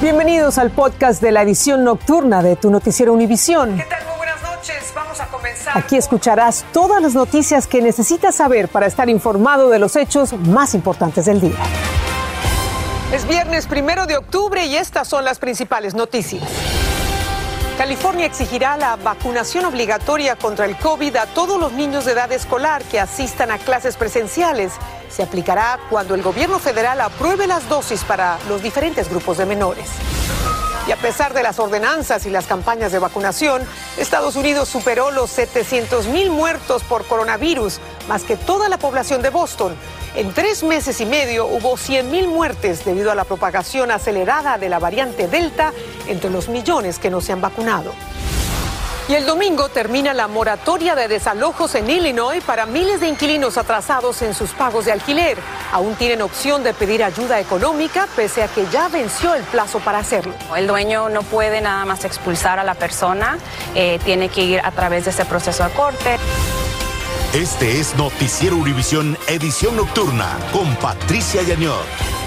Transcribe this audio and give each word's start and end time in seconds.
Bienvenidos 0.00 0.56
al 0.56 0.70
podcast 0.70 1.20
de 1.20 1.30
la 1.30 1.42
edición 1.42 1.84
nocturna 1.84 2.42
de 2.42 2.56
tu 2.56 2.70
noticiero 2.70 3.12
Univisión. 3.12 3.76
¿Qué 3.76 3.84
tal? 3.84 4.02
Muy 4.06 4.16
buenas 4.16 4.42
noches. 4.42 4.92
Vamos 4.94 5.20
a 5.20 5.26
comenzar. 5.26 5.76
Aquí 5.76 5.94
escucharás 5.94 6.64
todas 6.72 7.02
las 7.02 7.12
noticias 7.12 7.66
que 7.66 7.82
necesitas 7.82 8.34
saber 8.34 8.68
para 8.68 8.86
estar 8.86 9.10
informado 9.10 9.68
de 9.68 9.78
los 9.78 9.96
hechos 9.96 10.32
más 10.32 10.72
importantes 10.72 11.26
del 11.26 11.42
día. 11.42 11.58
Es 13.12 13.28
viernes 13.28 13.66
primero 13.66 14.06
de 14.06 14.16
octubre 14.16 14.64
y 14.64 14.74
estas 14.74 15.06
son 15.06 15.22
las 15.22 15.38
principales 15.38 15.94
noticias. 15.94 16.48
California 17.76 18.24
exigirá 18.24 18.78
la 18.78 18.96
vacunación 18.96 19.66
obligatoria 19.66 20.34
contra 20.34 20.64
el 20.64 20.78
COVID 20.78 21.14
a 21.16 21.26
todos 21.26 21.60
los 21.60 21.72
niños 21.72 22.06
de 22.06 22.12
edad 22.12 22.32
escolar 22.32 22.82
que 22.84 23.00
asistan 23.00 23.50
a 23.50 23.58
clases 23.58 23.98
presenciales 23.98 24.72
se 25.10 25.22
aplicará 25.22 25.78
cuando 25.90 26.14
el 26.14 26.22
gobierno 26.22 26.58
federal 26.58 27.00
apruebe 27.00 27.46
las 27.46 27.68
dosis 27.68 28.04
para 28.04 28.38
los 28.48 28.62
diferentes 28.62 29.10
grupos 29.10 29.38
de 29.38 29.46
menores. 29.46 29.88
Y 30.86 30.92
a 30.92 30.96
pesar 30.96 31.34
de 31.34 31.42
las 31.42 31.58
ordenanzas 31.58 32.26
y 32.26 32.30
las 32.30 32.46
campañas 32.46 32.90
de 32.90 32.98
vacunación, 32.98 33.62
Estados 33.98 34.34
Unidos 34.34 34.68
superó 34.68 35.10
los 35.10 35.30
700 35.30 36.06
mil 36.06 36.30
muertos 36.30 36.82
por 36.84 37.04
coronavirus, 37.04 37.78
más 38.08 38.24
que 38.24 38.36
toda 38.36 38.68
la 38.68 38.78
población 38.78 39.22
de 39.22 39.30
Boston. 39.30 39.76
En 40.16 40.32
tres 40.32 40.64
meses 40.64 41.00
y 41.00 41.06
medio 41.06 41.46
hubo 41.46 41.76
100 41.76 42.10
mil 42.10 42.26
muertes 42.28 42.84
debido 42.84 43.12
a 43.12 43.14
la 43.14 43.24
propagación 43.24 43.90
acelerada 43.90 44.58
de 44.58 44.68
la 44.68 44.78
variante 44.78 45.28
Delta 45.28 45.72
entre 46.08 46.30
los 46.30 46.48
millones 46.48 46.98
que 46.98 47.10
no 47.10 47.20
se 47.20 47.32
han 47.32 47.40
vacunado. 47.40 47.92
Y 49.10 49.14
el 49.14 49.26
domingo 49.26 49.68
termina 49.68 50.14
la 50.14 50.28
moratoria 50.28 50.94
de 50.94 51.08
desalojos 51.08 51.74
en 51.74 51.90
Illinois 51.90 52.40
para 52.44 52.64
miles 52.64 53.00
de 53.00 53.08
inquilinos 53.08 53.58
atrasados 53.58 54.22
en 54.22 54.34
sus 54.34 54.50
pagos 54.50 54.84
de 54.84 54.92
alquiler. 54.92 55.36
Aún 55.72 55.96
tienen 55.96 56.22
opción 56.22 56.62
de 56.62 56.72
pedir 56.74 57.02
ayuda 57.02 57.40
económica 57.40 58.06
pese 58.14 58.44
a 58.44 58.46
que 58.46 58.68
ya 58.70 58.86
venció 58.86 59.34
el 59.34 59.42
plazo 59.42 59.80
para 59.80 59.98
hacerlo. 59.98 60.32
El 60.56 60.68
dueño 60.68 61.08
no 61.08 61.24
puede 61.24 61.60
nada 61.60 61.84
más 61.86 62.04
expulsar 62.04 62.60
a 62.60 62.64
la 62.64 62.76
persona, 62.76 63.36
eh, 63.74 63.98
tiene 64.04 64.28
que 64.28 64.44
ir 64.44 64.60
a 64.62 64.70
través 64.70 65.06
de 65.06 65.10
ese 65.10 65.24
proceso 65.24 65.64
a 65.64 65.70
corte. 65.70 66.16
Este 67.34 67.80
es 67.80 67.96
Noticiero 67.96 68.56
Univisión 68.56 69.18
Edición 69.26 69.74
Nocturna 69.74 70.38
con 70.52 70.76
Patricia 70.76 71.42
Yañor. 71.42 72.19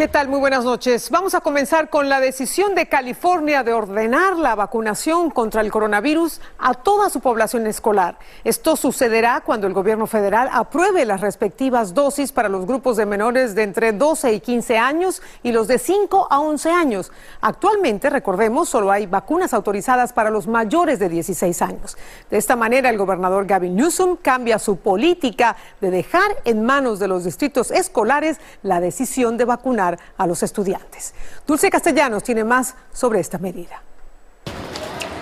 ¿Qué 0.00 0.08
tal? 0.08 0.28
Muy 0.28 0.40
buenas 0.40 0.64
noches. 0.64 1.10
Vamos 1.10 1.34
a 1.34 1.42
comenzar 1.42 1.90
con 1.90 2.08
la 2.08 2.20
decisión 2.20 2.74
de 2.74 2.86
California 2.86 3.62
de 3.62 3.74
ordenar 3.74 4.34
la 4.38 4.54
vacunación 4.54 5.28
contra 5.28 5.60
el 5.60 5.70
coronavirus 5.70 6.40
a 6.58 6.72
toda 6.72 7.10
su 7.10 7.20
población 7.20 7.66
escolar. 7.66 8.16
Esto 8.42 8.76
sucederá 8.76 9.42
cuando 9.42 9.66
el 9.66 9.74
gobierno 9.74 10.06
federal 10.06 10.48
apruebe 10.54 11.04
las 11.04 11.20
respectivas 11.20 11.92
dosis 11.92 12.32
para 12.32 12.48
los 12.48 12.64
grupos 12.64 12.96
de 12.96 13.04
menores 13.04 13.54
de 13.54 13.62
entre 13.62 13.92
12 13.92 14.32
y 14.32 14.40
15 14.40 14.78
años 14.78 15.20
y 15.42 15.52
los 15.52 15.68
de 15.68 15.78
5 15.78 16.28
a 16.30 16.40
11 16.40 16.70
años. 16.70 17.12
Actualmente, 17.42 18.08
recordemos, 18.08 18.70
solo 18.70 18.90
hay 18.90 19.04
vacunas 19.04 19.52
autorizadas 19.52 20.14
para 20.14 20.30
los 20.30 20.46
mayores 20.46 20.98
de 20.98 21.10
16 21.10 21.60
años. 21.60 21.98
De 22.30 22.38
esta 22.38 22.56
manera, 22.56 22.88
el 22.88 22.96
gobernador 22.96 23.44
Gavin 23.44 23.76
Newsom 23.76 24.16
cambia 24.16 24.58
su 24.58 24.76
política 24.76 25.56
de 25.82 25.90
dejar 25.90 26.38
en 26.46 26.64
manos 26.64 27.00
de 27.00 27.08
los 27.08 27.24
distritos 27.24 27.70
escolares 27.70 28.38
la 28.62 28.80
decisión 28.80 29.36
de 29.36 29.44
vacunar 29.44 29.89
a 30.16 30.26
los 30.26 30.42
estudiantes. 30.42 31.14
Dulce 31.46 31.70
Castellanos 31.70 32.22
tiene 32.22 32.44
más 32.44 32.74
sobre 32.92 33.20
esta 33.20 33.38
medida. 33.38 33.82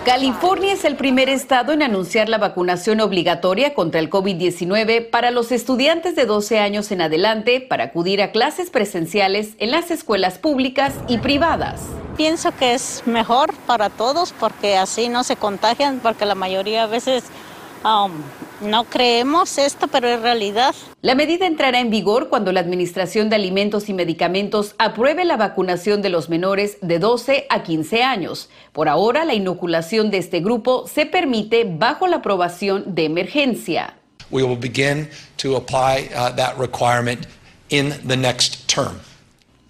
California 0.09 0.73
es 0.73 0.87
el 0.87 0.97
primer 0.97 1.29
estado 1.29 1.73
en 1.73 1.83
anunciar 1.83 2.31
la 2.31 2.39
vacunación 2.39 3.03
obligatoria 3.03 3.75
contra 3.75 4.01
el 4.01 4.09
COVID-19 4.09 5.11
para 5.11 5.31
los 5.31 5.53
estudiantes 5.53 6.17
de 6.17 6.25
12 6.25 6.61
años 6.61 6.91
en 6.93 7.03
adelante 7.03 7.61
para 7.61 7.85
acudir 7.85 8.23
a 8.23 8.33
clases 8.33 8.71
presenciales 8.71 9.51
en 9.59 9.71
las 9.71 9.91
escuelas 9.91 10.39
públicas 10.39 10.95
y 11.09 11.19
privadas. 11.19 11.83
Pienso 12.17 12.57
que 12.57 12.73
es 12.73 13.03
mejor 13.05 13.53
para 13.67 13.91
todos 13.91 14.33
porque 14.33 14.79
así 14.79 15.11
no 15.11 15.25
se 15.25 15.37
contagian, 15.37 16.01
porque 16.01 16.25
la 16.25 16.35
mayoría 16.35 16.85
a 16.85 16.87
veces 16.87 17.25
um, 17.85 18.13
no 18.61 18.85
creemos 18.85 19.59
esto, 19.59 19.89
pero 19.89 20.09
es 20.09 20.21
realidad. 20.21 20.75
La 21.03 21.15
medida 21.15 21.47
entrará 21.47 21.81
en 21.81 21.91
vigor 21.91 22.29
cuando 22.29 22.53
la 22.53 22.61
Administración 22.61 23.31
de 23.31 23.37
Alimentos 23.37 23.89
y 23.89 23.95
Medicamentos 23.95 24.75
apruebe 24.79 25.25
la 25.25 25.37
vacunación 25.37 26.03
de 26.03 26.09
los 26.09 26.29
menores 26.29 26.79
de 26.81 26.99
12 26.99 27.47
a 27.49 27.63
15 27.63 28.03
años. 28.03 28.49
Por 28.73 28.89
ahora, 28.89 29.25
la 29.25 29.35
inoculación 29.35 30.11
de 30.11 30.19
este 30.19 30.41
grupo 30.41 30.87
se 30.87 31.07
permite 31.07 31.65
bajo 31.65 32.07
la 32.07 32.17
aprobación 32.17 32.95
de 32.95 33.05
emergencia. 33.05 33.95
We 34.31 34.43
will 34.43 34.59
begin 34.59 35.09
to 35.39 35.57
apply 35.57 36.11
uh, 36.15 36.35
that 36.37 36.59
requirement 36.59 37.27
in 37.71 37.95
the 38.07 38.17
next 38.17 38.69
term. 38.69 39.01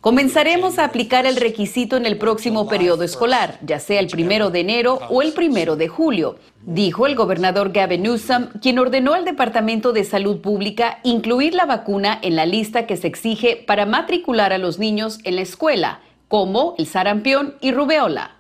Comenzaremos 0.01 0.79
a 0.79 0.85
aplicar 0.85 1.27
el 1.27 1.35
requisito 1.35 1.97
en 1.97 2.07
el 2.07 2.19
próximo 2.19 2.69
periodo 2.69 3.03
escolar, 3.03 3.59
ya 3.63 3.81
sea 3.81 3.99
el 3.99 4.07
primero 4.07 4.51
de 4.51 4.61
enero 4.61 5.01
o 5.11 5.23
el 5.23 5.33
primero 5.33 5.75
de 5.75 5.89
julio, 5.89 6.37
dijo 6.63 7.09
el 7.09 7.17
gobernador 7.17 7.73
Gavin 7.73 8.05
Newsom, 8.05 8.47
quien 8.63 8.79
ordenó 8.79 9.15
al 9.15 9.25
Departamento 9.25 9.93
de 9.93 10.05
Salud 10.05 10.41
Pública 10.41 11.01
incluir 11.03 11.53
la 11.55 11.67
vacuna 11.67 12.17
en 12.23 12.37
la 12.37 12.47
lista 12.47 12.87
que 12.87 12.97
se 12.97 13.09
exige 13.09 13.57
para 13.57 13.87
matricular 13.87 14.53
a 14.53 14.59
los 14.59 14.79
niños 14.79 15.19
en 15.25 15.35
la 15.35 15.43
escuela, 15.43 15.99
como 16.29 16.77
el 16.79 16.87
sarampión 16.87 17.57
y 17.61 17.73
rubeola. 17.73 18.37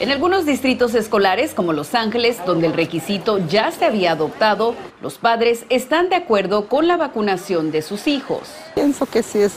En 0.00 0.10
algunos 0.10 0.44
distritos 0.44 0.94
escolares, 0.94 1.54
como 1.54 1.72
Los 1.72 1.94
Ángeles, 1.94 2.38
donde 2.44 2.66
el 2.66 2.74
requisito 2.74 3.38
ya 3.48 3.70
se 3.70 3.86
había 3.86 4.12
adoptado, 4.12 4.74
los 5.00 5.16
padres 5.16 5.64
están 5.70 6.10
de 6.10 6.16
acuerdo 6.16 6.68
con 6.68 6.88
la 6.88 6.98
vacunación 6.98 7.70
de 7.70 7.80
sus 7.80 8.06
hijos. 8.06 8.50
Pienso 8.74 9.06
que 9.06 9.22
sí 9.22 9.38
es 9.40 9.52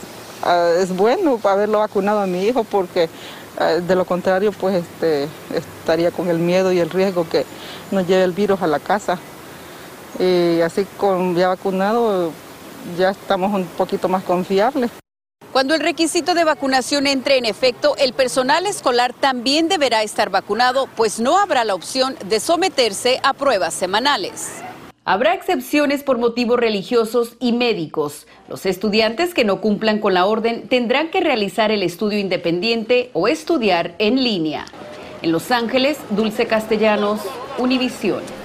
Ah, 0.45 0.71
es 0.77 0.95
bueno 0.95 1.39
haberlo 1.43 1.79
vacunado 1.79 2.19
a 2.19 2.27
mi 2.27 2.43
hijo 2.43 2.65
porque 2.65 3.09
ah, 3.57 3.75
de 3.75 3.95
lo 3.95 4.03
contrario 4.03 4.51
pues 4.51 4.75
este, 4.83 5.29
estaría 5.53 6.11
con 6.11 6.27
el 6.29 6.37
miedo 6.37 6.73
y 6.73 6.79
el 6.79 6.89
riesgo 6.89 7.27
que 7.29 7.45
nos 7.91 8.05
lleve 8.07 8.23
el 8.23 8.33
virus 8.33 8.61
a 8.61 8.67
la 8.67 8.79
casa. 8.79 9.17
Y 10.19 10.59
así 10.61 10.85
con 10.97 11.35
ya 11.35 11.47
vacunado 11.47 12.31
ya 12.97 13.11
estamos 13.11 13.53
un 13.53 13.65
poquito 13.65 14.09
más 14.09 14.23
confiables. 14.23 14.91
Cuando 15.53 15.75
el 15.75 15.81
requisito 15.81 16.33
de 16.33 16.43
vacunación 16.43 17.07
entre 17.07 17.37
en 17.37 17.45
efecto, 17.45 17.95
el 17.97 18.13
personal 18.13 18.65
escolar 18.65 19.13
también 19.13 19.69
deberá 19.69 20.01
estar 20.01 20.29
vacunado, 20.29 20.87
pues 20.95 21.19
no 21.19 21.37
habrá 21.37 21.63
la 21.63 21.75
opción 21.75 22.15
de 22.25 22.39
someterse 22.39 23.19
a 23.23 23.33
pruebas 23.33 23.73
semanales. 23.73 24.63
Habrá 25.05 25.33
excepciones 25.33 26.01
por 26.01 26.17
motivos 26.17 26.57
religiosos 26.57 27.35
y 27.41 27.51
médicos. 27.51 28.25
Los 28.47 28.65
estudiantes 28.65 29.33
que 29.33 29.43
no 29.43 29.59
cumplan 29.59 29.99
con 29.99 30.13
la 30.13 30.25
orden 30.25 30.69
tendrán 30.69 31.09
que 31.09 31.19
realizar 31.19 31.71
el 31.71 31.83
estudio 31.83 32.19
independiente 32.19 33.09
o 33.11 33.27
estudiar 33.27 33.95
en 33.99 34.23
línea. 34.23 34.63
En 35.21 35.33
Los 35.33 35.51
Ángeles, 35.51 35.97
Dulce 36.11 36.47
Castellanos, 36.47 37.19
Univisión. 37.57 38.42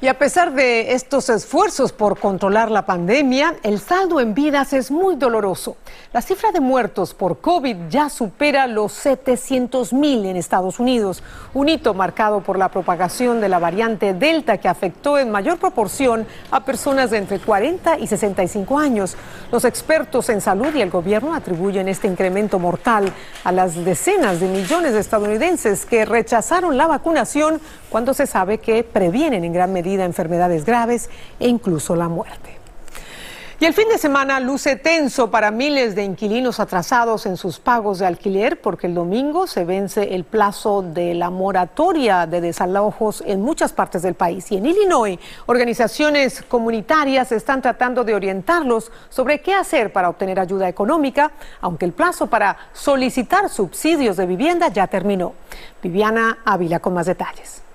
Y 0.00 0.06
a 0.06 0.16
pesar 0.16 0.54
de 0.54 0.92
estos 0.92 1.28
esfuerzos 1.28 1.90
por 1.90 2.20
controlar 2.20 2.70
la 2.70 2.86
pandemia, 2.86 3.56
el 3.64 3.80
saldo 3.80 4.20
en 4.20 4.32
vidas 4.32 4.72
es 4.72 4.92
muy 4.92 5.16
doloroso. 5.16 5.76
La 6.12 6.22
cifra 6.22 6.52
de 6.52 6.60
muertos 6.60 7.14
por 7.14 7.40
COVID 7.40 7.76
ya 7.90 8.08
supera 8.08 8.68
los 8.68 8.92
700 8.92 9.92
mil 9.92 10.24
en 10.24 10.36
Estados 10.36 10.78
Unidos, 10.78 11.24
un 11.52 11.68
hito 11.68 11.94
marcado 11.94 12.42
por 12.42 12.60
la 12.60 12.68
propagación 12.68 13.40
de 13.40 13.48
la 13.48 13.58
variante 13.58 14.14
Delta 14.14 14.58
que 14.58 14.68
afectó 14.68 15.18
en 15.18 15.32
mayor 15.32 15.58
proporción 15.58 16.28
a 16.52 16.64
personas 16.64 17.10
de 17.10 17.16
entre 17.16 17.40
40 17.40 17.98
y 17.98 18.06
65 18.06 18.78
años. 18.78 19.16
Los 19.50 19.64
expertos 19.64 20.28
en 20.28 20.40
salud 20.40 20.72
y 20.76 20.80
el 20.80 20.90
gobierno 20.90 21.34
atribuyen 21.34 21.88
este 21.88 22.06
incremento 22.06 22.60
mortal 22.60 23.12
a 23.42 23.50
las 23.50 23.74
decenas 23.84 24.38
de 24.38 24.46
millones 24.46 24.92
de 24.92 25.00
estadounidenses 25.00 25.84
que 25.84 26.04
rechazaron 26.04 26.76
la 26.76 26.86
vacunación 26.86 27.60
cuando 27.90 28.14
se 28.14 28.28
sabe 28.28 28.58
que 28.58 28.84
previenen 28.84 29.42
en 29.42 29.52
gran 29.52 29.72
medida 29.72 29.87
enfermedades 29.96 30.64
graves 30.64 31.10
e 31.40 31.48
incluso 31.48 31.96
la 31.96 32.08
muerte. 32.08 32.58
Y 33.60 33.64
el 33.64 33.74
fin 33.74 33.88
de 33.88 33.98
semana 33.98 34.38
luce 34.38 34.76
tenso 34.76 35.32
para 35.32 35.50
miles 35.50 35.96
de 35.96 36.04
inquilinos 36.04 36.60
atrasados 36.60 37.26
en 37.26 37.36
sus 37.36 37.58
pagos 37.58 37.98
de 37.98 38.06
alquiler 38.06 38.60
porque 38.60 38.86
el 38.86 38.94
domingo 38.94 39.48
se 39.48 39.64
vence 39.64 40.14
el 40.14 40.22
plazo 40.22 40.82
de 40.82 41.12
la 41.14 41.30
moratoria 41.30 42.28
de 42.28 42.40
desalojos 42.40 43.20
en 43.26 43.42
muchas 43.42 43.72
partes 43.72 44.02
del 44.02 44.14
país. 44.14 44.52
Y 44.52 44.58
en 44.58 44.66
Illinois, 44.66 45.18
organizaciones 45.46 46.42
comunitarias 46.42 47.32
están 47.32 47.60
tratando 47.60 48.04
de 48.04 48.14
orientarlos 48.14 48.92
sobre 49.08 49.40
qué 49.40 49.54
hacer 49.54 49.92
para 49.92 50.08
obtener 50.08 50.38
ayuda 50.38 50.68
económica, 50.68 51.32
aunque 51.60 51.84
el 51.84 51.92
plazo 51.92 52.28
para 52.28 52.56
solicitar 52.72 53.48
subsidios 53.48 54.16
de 54.18 54.26
vivienda 54.26 54.68
ya 54.68 54.86
terminó. 54.86 55.32
Viviana 55.82 56.38
Ávila 56.44 56.78
con 56.78 56.94
más 56.94 57.06
detalles. 57.06 57.67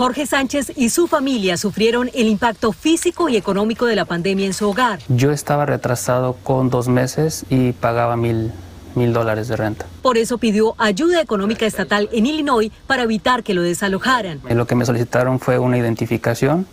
Jorge 0.00 0.24
Sánchez 0.24 0.72
y 0.76 0.88
su 0.88 1.08
familia 1.08 1.58
sufrieron 1.58 2.10
el 2.14 2.26
impacto 2.26 2.72
físico 2.72 3.28
y 3.28 3.36
económico 3.36 3.84
de 3.84 3.96
la 3.96 4.06
pandemia 4.06 4.46
en 4.46 4.54
su 4.54 4.66
hogar. 4.66 5.00
Yo 5.08 5.30
estaba 5.30 5.66
retrasado 5.66 6.38
con 6.42 6.70
dos 6.70 6.88
meses 6.88 7.44
y 7.50 7.72
pagaba 7.72 8.16
mil, 8.16 8.50
mil 8.94 9.12
dólares 9.12 9.48
de 9.48 9.56
renta. 9.56 9.84
Por 10.00 10.16
eso 10.16 10.38
pidió 10.38 10.74
ayuda 10.78 11.20
económica 11.20 11.66
estatal 11.66 12.08
en 12.12 12.24
Illinois 12.24 12.72
para 12.86 13.02
evitar 13.02 13.42
que 13.42 13.52
lo 13.52 13.60
desalojaran. 13.60 14.40
Lo 14.48 14.66
que 14.66 14.74
me 14.74 14.86
solicitaron 14.86 15.38
fue 15.38 15.58
una 15.58 15.76
identificación, 15.76 16.66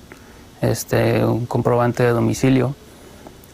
este, 0.61 1.25
un 1.25 1.47
comprobante 1.47 2.03
de 2.03 2.11
domicilio 2.11 2.75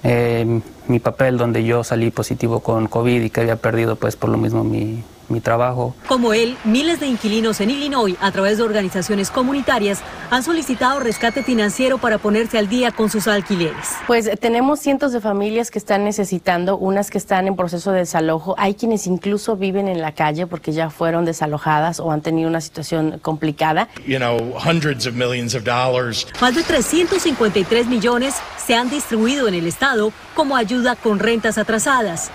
eh, 0.03 0.61
mi 0.87 0.99
papel 0.99 1.37
donde 1.37 1.63
yo 1.63 1.83
salí 1.85 2.11
positivo 2.11 2.59
con 2.59 2.87
COVID 2.87 3.21
y 3.21 3.29
que 3.29 3.39
había 3.39 3.55
perdido 3.55 3.95
pues 3.95 4.17
por 4.17 4.29
lo 4.29 4.37
mismo 4.37 4.65
mi, 4.65 5.01
mi 5.33 5.41
trabajo. 5.41 5.95
Como 6.07 6.33
él, 6.33 6.55
miles 6.63 6.99
de 6.99 7.07
inquilinos 7.07 7.59
en 7.59 7.71
Illinois, 7.71 8.15
a 8.21 8.31
través 8.31 8.57
de 8.57 8.63
organizaciones 8.63 9.31
comunitarias, 9.31 10.01
han 10.29 10.43
solicitado 10.43 10.99
rescate 10.99 11.43
financiero 11.43 11.97
para 11.97 12.17
ponerse 12.17 12.57
al 12.57 12.69
día 12.69 12.91
con 12.91 13.09
sus 13.09 13.27
alquileres. 13.27 13.87
Pues 14.07 14.29
tenemos 14.39 14.79
cientos 14.79 15.11
de 15.11 15.19
familias 15.19 15.71
que 15.71 15.79
están 15.79 16.03
necesitando, 16.03 16.77
unas 16.77 17.09
que 17.09 17.17
están 17.17 17.47
en 17.47 17.55
proceso 17.55 17.91
de 17.91 17.99
desalojo. 17.99 18.55
Hay 18.57 18.75
quienes 18.75 19.07
incluso 19.07 19.57
viven 19.57 19.87
en 19.87 20.01
la 20.01 20.13
calle 20.13 20.47
porque 20.47 20.71
ya 20.71 20.89
fueron 20.89 21.25
desalojadas 21.25 21.99
o 21.99 22.11
han 22.11 22.21
tenido 22.21 22.47
una 22.47 22.61
situación 22.61 23.19
complicada. 23.21 23.89
You 24.05 24.17
know, 24.17 24.53
hundreds 24.55 25.05
of 25.05 25.15
millions 25.15 25.55
of 25.55 25.63
dollars. 25.63 26.27
Más 26.39 26.55
de 26.55 26.63
353 26.63 27.87
millones 27.87 28.35
se 28.57 28.75
han 28.75 28.89
distribuido 28.89 29.47
en 29.47 29.55
el 29.55 29.67
estado 29.67 30.11
como 30.35 30.55
ayuda 30.55 30.95
con 30.95 31.19
rentas 31.19 31.57
atrasadas. 31.57 32.31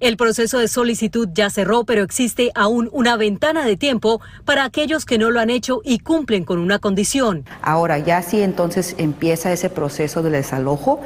El 0.00 0.16
proceso 0.16 0.60
de 0.60 0.68
solicitud 0.68 1.28
ya 1.32 1.50
cerró, 1.50 1.82
pero 1.82 2.04
existe 2.04 2.52
aún 2.54 2.88
una 2.92 3.16
ventana 3.16 3.64
de 3.64 3.76
tiempo 3.76 4.20
para 4.44 4.62
aquellos 4.62 5.04
que 5.04 5.18
no 5.18 5.30
lo 5.30 5.40
han 5.40 5.50
hecho 5.50 5.80
y 5.84 5.98
cumplen 5.98 6.44
con 6.44 6.60
una 6.60 6.78
condición. 6.78 7.44
Ahora, 7.62 7.98
ya 7.98 8.22
si 8.22 8.40
entonces 8.40 8.94
empieza 8.98 9.50
ese 9.50 9.70
proceso 9.70 10.22
de 10.22 10.30
desalojo, 10.30 11.00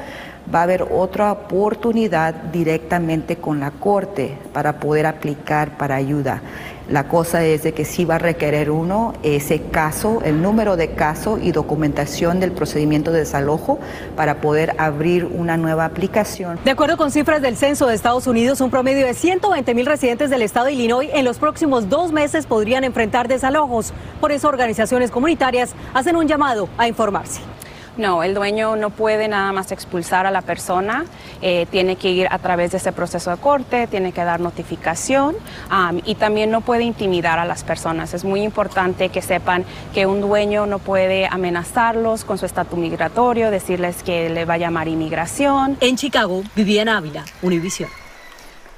va 0.53 0.59
a 0.59 0.63
haber 0.63 0.83
otra 0.83 1.31
oportunidad 1.31 2.33
directamente 2.33 3.37
con 3.37 3.59
la 3.59 3.71
Corte 3.71 4.37
para 4.51 4.79
poder 4.79 5.05
aplicar 5.05 5.77
para 5.77 5.95
ayuda. 5.95 6.41
La 6.89 7.07
cosa 7.07 7.45
es 7.45 7.63
de 7.63 7.73
que 7.73 7.85
sí 7.85 8.03
va 8.03 8.15
a 8.15 8.19
requerir 8.19 8.69
uno 8.69 9.13
ese 9.23 9.61
caso, 9.61 10.19
el 10.25 10.41
número 10.41 10.75
de 10.75 10.89
caso 10.89 11.37
y 11.37 11.53
documentación 11.53 12.41
del 12.41 12.51
procedimiento 12.51 13.11
de 13.11 13.19
desalojo 13.19 13.79
para 14.17 14.41
poder 14.41 14.75
abrir 14.77 15.23
una 15.23 15.55
nueva 15.55 15.85
aplicación. 15.85 16.59
De 16.65 16.71
acuerdo 16.71 16.97
con 16.97 17.09
cifras 17.09 17.41
del 17.41 17.55
censo 17.55 17.87
de 17.87 17.95
Estados 17.95 18.27
Unidos, 18.27 18.59
un 18.59 18.69
promedio 18.69 19.05
de 19.05 19.13
120 19.13 19.73
mil 19.73 19.85
residentes 19.85 20.29
del 20.29 20.41
estado 20.41 20.65
de 20.65 20.73
Illinois 20.73 21.09
en 21.13 21.23
los 21.23 21.39
próximos 21.39 21.87
dos 21.87 22.11
meses 22.11 22.45
podrían 22.45 22.83
enfrentar 22.83 23.29
desalojos. 23.29 23.93
Por 24.19 24.33
eso 24.33 24.49
organizaciones 24.49 25.09
comunitarias 25.09 25.73
hacen 25.93 26.17
un 26.17 26.27
llamado 26.27 26.67
a 26.77 26.89
informarse. 26.89 27.52
No, 27.95 28.23
el 28.23 28.33
dueño 28.33 28.75
no 28.75 28.89
puede 28.89 29.27
nada 29.27 29.51
más 29.51 29.71
expulsar 29.71 30.25
a 30.25 30.31
la 30.31 30.41
persona, 30.41 31.05
eh, 31.43 31.67
tiene 31.69 31.95
que 31.95 32.09
ir 32.09 32.27
a 32.31 32.39
través 32.39 32.71
de 32.71 32.77
ese 32.77 32.91
proceso 32.91 33.29
de 33.29 33.37
corte, 33.37 33.85
tiene 33.85 34.11
que 34.11 34.23
dar 34.23 34.39
notificación 34.39 35.35
um, 35.69 36.01
y 36.03 36.15
también 36.15 36.49
no 36.49 36.61
puede 36.61 36.83
intimidar 36.83 37.37
a 37.37 37.45
las 37.45 37.63
personas. 37.63 38.15
Es 38.15 38.23
muy 38.23 38.41
importante 38.41 39.09
que 39.09 39.21
sepan 39.21 39.63
que 39.93 40.07
un 40.07 40.21
dueño 40.21 40.65
no 40.65 40.79
puede 40.79 41.27
amenazarlos 41.27 42.23
con 42.23 42.39
su 42.39 42.47
estatus 42.47 42.79
migratorio, 42.79 43.51
decirles 43.51 44.01
que 44.01 44.29
le 44.29 44.45
va 44.45 44.55
a 44.55 44.57
llamar 44.57 44.87
inmigración. 44.87 45.77
En 45.79 45.95
Chicago, 45.95 46.41
Viviana 46.55 46.97
Ávila, 46.97 47.23
Univision. 47.43 47.89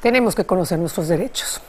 Tenemos 0.01 0.35
que 0.35 0.45
conocer 0.45 0.77
nuestros 0.77 1.07
derechos. 1.07 1.61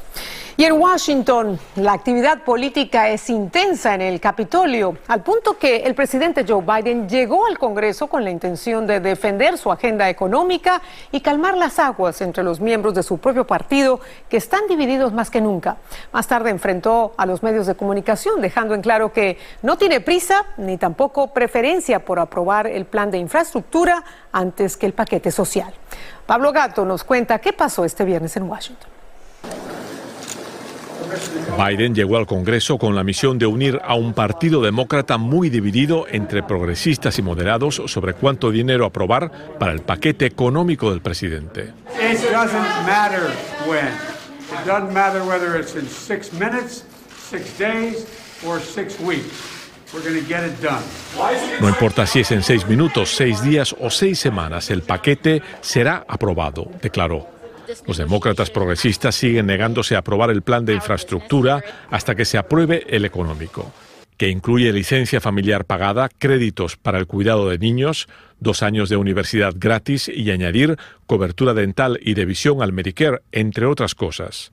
Y 0.58 0.64
en 0.64 0.80
Washington, 0.80 1.58
la 1.74 1.92
actividad 1.92 2.42
política 2.42 3.10
es 3.10 3.28
intensa 3.28 3.94
en 3.94 4.00
el 4.00 4.20
Capitolio, 4.20 4.96
al 5.06 5.22
punto 5.22 5.58
que 5.58 5.80
el 5.80 5.94
presidente 5.94 6.46
Joe 6.48 6.62
Biden 6.62 7.06
llegó 7.10 7.44
al 7.44 7.58
Congreso 7.58 8.06
con 8.06 8.24
la 8.24 8.30
intención 8.30 8.86
de 8.86 9.00
defender 9.00 9.58
su 9.58 9.70
agenda 9.70 10.08
económica 10.08 10.80
y 11.12 11.20
calmar 11.20 11.58
las 11.58 11.78
aguas 11.78 12.22
entre 12.22 12.42
los 12.42 12.58
miembros 12.58 12.94
de 12.94 13.02
su 13.02 13.18
propio 13.18 13.46
partido, 13.46 14.00
que 14.30 14.38
están 14.38 14.66
divididos 14.66 15.12
más 15.12 15.28
que 15.28 15.42
nunca. 15.42 15.76
Más 16.10 16.26
tarde 16.26 16.48
enfrentó 16.48 17.12
a 17.18 17.26
los 17.26 17.42
medios 17.42 17.66
de 17.66 17.74
comunicación, 17.74 18.40
dejando 18.40 18.72
en 18.72 18.80
claro 18.80 19.12
que 19.12 19.36
no 19.60 19.76
tiene 19.76 20.00
prisa 20.00 20.46
ni 20.56 20.78
tampoco 20.78 21.34
preferencia 21.34 22.02
por 22.02 22.18
aprobar 22.18 22.66
el 22.66 22.86
plan 22.86 23.10
de 23.10 23.18
infraestructura 23.18 24.02
antes 24.32 24.78
que 24.78 24.86
el 24.86 24.94
paquete 24.94 25.30
social. 25.30 25.74
Pablo 26.24 26.50
Gato 26.50 26.86
nos 26.86 27.04
cuenta 27.04 27.40
qué 27.40 27.52
pasó 27.52 27.84
este 27.84 28.06
viernes 28.06 28.34
en 28.38 28.44
Washington. 28.44 28.88
Biden 31.56 31.94
llegó 31.94 32.16
al 32.16 32.26
Congreso 32.26 32.78
con 32.78 32.94
la 32.94 33.04
misión 33.04 33.38
de 33.38 33.46
unir 33.46 33.80
a 33.84 33.94
un 33.94 34.12
partido 34.12 34.60
demócrata 34.60 35.16
muy 35.16 35.50
dividido 35.50 36.06
entre 36.10 36.42
progresistas 36.42 37.18
y 37.18 37.22
moderados 37.22 37.82
sobre 37.86 38.14
cuánto 38.14 38.50
dinero 38.50 38.84
aprobar 38.84 39.56
para 39.58 39.72
el 39.72 39.80
paquete 39.80 40.26
económico 40.26 40.90
del 40.90 41.00
presidente. 41.00 41.72
No 51.60 51.68
importa 51.68 52.06
si 52.06 52.20
es 52.20 52.30
en 52.32 52.42
seis 52.42 52.66
minutos, 52.66 53.14
seis 53.14 53.42
días 53.42 53.74
o 53.78 53.88
seis 53.90 54.18
semanas, 54.18 54.70
el 54.70 54.82
paquete 54.82 55.42
será 55.60 56.04
aprobado, 56.08 56.70
declaró. 56.82 57.35
Los 57.86 57.96
demócratas 57.96 58.50
progresistas 58.50 59.14
siguen 59.14 59.46
negándose 59.46 59.96
a 59.96 60.00
aprobar 60.00 60.30
el 60.30 60.42
plan 60.42 60.64
de 60.64 60.74
infraestructura 60.74 61.62
hasta 61.90 62.14
que 62.14 62.24
se 62.24 62.38
apruebe 62.38 62.84
el 62.88 63.04
económico, 63.04 63.72
que 64.16 64.28
incluye 64.28 64.72
licencia 64.72 65.20
familiar 65.20 65.64
pagada, 65.64 66.08
créditos 66.18 66.76
para 66.76 66.98
el 66.98 67.06
cuidado 67.06 67.48
de 67.48 67.58
niños, 67.58 68.08
dos 68.40 68.62
años 68.62 68.88
de 68.88 68.96
universidad 68.96 69.54
gratis 69.56 70.08
y 70.08 70.30
añadir 70.30 70.76
cobertura 71.06 71.54
dental 71.54 71.98
y 72.02 72.14
de 72.14 72.24
visión 72.24 72.62
al 72.62 72.72
Medicare, 72.72 73.22
entre 73.32 73.66
otras 73.66 73.94
cosas. 73.94 74.52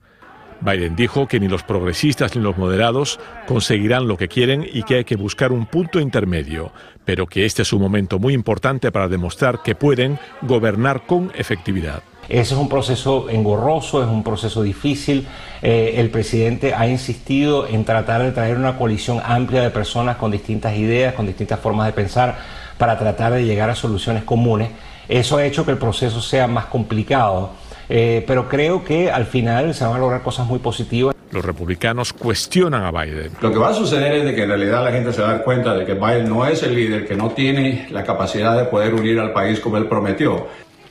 Biden 0.61 0.95
dijo 0.95 1.27
que 1.27 1.39
ni 1.39 1.49
los 1.49 1.63
progresistas 1.63 2.35
ni 2.35 2.41
los 2.41 2.57
moderados 2.57 3.19
conseguirán 3.47 4.07
lo 4.07 4.17
que 4.17 4.29
quieren 4.29 4.65
y 4.71 4.83
que 4.83 4.95
hay 4.95 5.03
que 5.03 5.17
buscar 5.17 5.51
un 5.51 5.65
punto 5.65 5.99
intermedio, 5.99 6.71
pero 7.03 7.27
que 7.27 7.45
este 7.45 7.63
es 7.63 7.73
un 7.73 7.81
momento 7.81 8.17
muy 8.17 8.33
importante 8.33 8.91
para 8.91 9.09
demostrar 9.09 9.61
que 9.61 9.75
pueden 9.75 10.19
gobernar 10.41 11.05
con 11.05 11.31
efectividad. 11.35 12.03
Ese 12.29 12.53
es 12.53 12.59
un 12.59 12.69
proceso 12.69 13.29
engorroso, 13.29 14.01
es 14.01 14.07
un 14.07 14.23
proceso 14.23 14.63
difícil. 14.63 15.27
Eh, 15.61 15.95
el 15.97 16.09
presidente 16.09 16.73
ha 16.73 16.87
insistido 16.87 17.67
en 17.67 17.83
tratar 17.83 18.23
de 18.23 18.31
traer 18.31 18.57
una 18.57 18.77
coalición 18.77 19.21
amplia 19.23 19.61
de 19.61 19.69
personas 19.69 20.17
con 20.17 20.31
distintas 20.31 20.75
ideas, 20.77 21.13
con 21.13 21.27
distintas 21.27 21.59
formas 21.59 21.87
de 21.87 21.93
pensar, 21.93 22.37
para 22.77 22.97
tratar 22.97 23.33
de 23.33 23.45
llegar 23.45 23.69
a 23.69 23.75
soluciones 23.75 24.23
comunes. 24.23 24.69
Eso 25.07 25.37
ha 25.37 25.45
hecho 25.45 25.65
que 25.65 25.71
el 25.71 25.77
proceso 25.77 26.21
sea 26.21 26.47
más 26.47 26.65
complicado, 26.65 27.51
eh, 27.89 28.23
pero 28.25 28.47
creo 28.47 28.85
que 28.85 29.11
al 29.11 29.25
final 29.25 29.73
se 29.73 29.83
van 29.83 29.95
a 29.95 29.99
lograr 29.99 30.21
cosas 30.21 30.47
muy 30.47 30.59
positivas. 30.59 31.13
Los 31.31 31.43
republicanos 31.43 32.13
cuestionan 32.13 32.83
a 32.83 32.91
Biden. 32.91 33.31
Lo 33.41 33.51
que 33.51 33.57
va 33.57 33.69
a 33.69 33.73
suceder 33.73 34.13
es 34.13 34.25
de 34.25 34.35
que 34.35 34.43
en 34.43 34.49
realidad 34.49 34.83
la 34.83 34.91
gente 34.91 35.11
se 35.11 35.21
va 35.21 35.29
a 35.29 35.31
dar 35.33 35.43
cuenta 35.43 35.73
de 35.73 35.83
que 35.83 35.95
Biden 35.95 36.29
no 36.29 36.45
es 36.45 36.63
el 36.63 36.75
líder, 36.75 37.07
que 37.07 37.15
no 37.15 37.31
tiene 37.31 37.87
la 37.89 38.03
capacidad 38.03 38.55
de 38.55 38.65
poder 38.65 38.93
unir 38.93 39.19
al 39.19 39.33
país 39.33 39.59
como 39.59 39.77
él 39.77 39.87
prometió. 39.87 40.47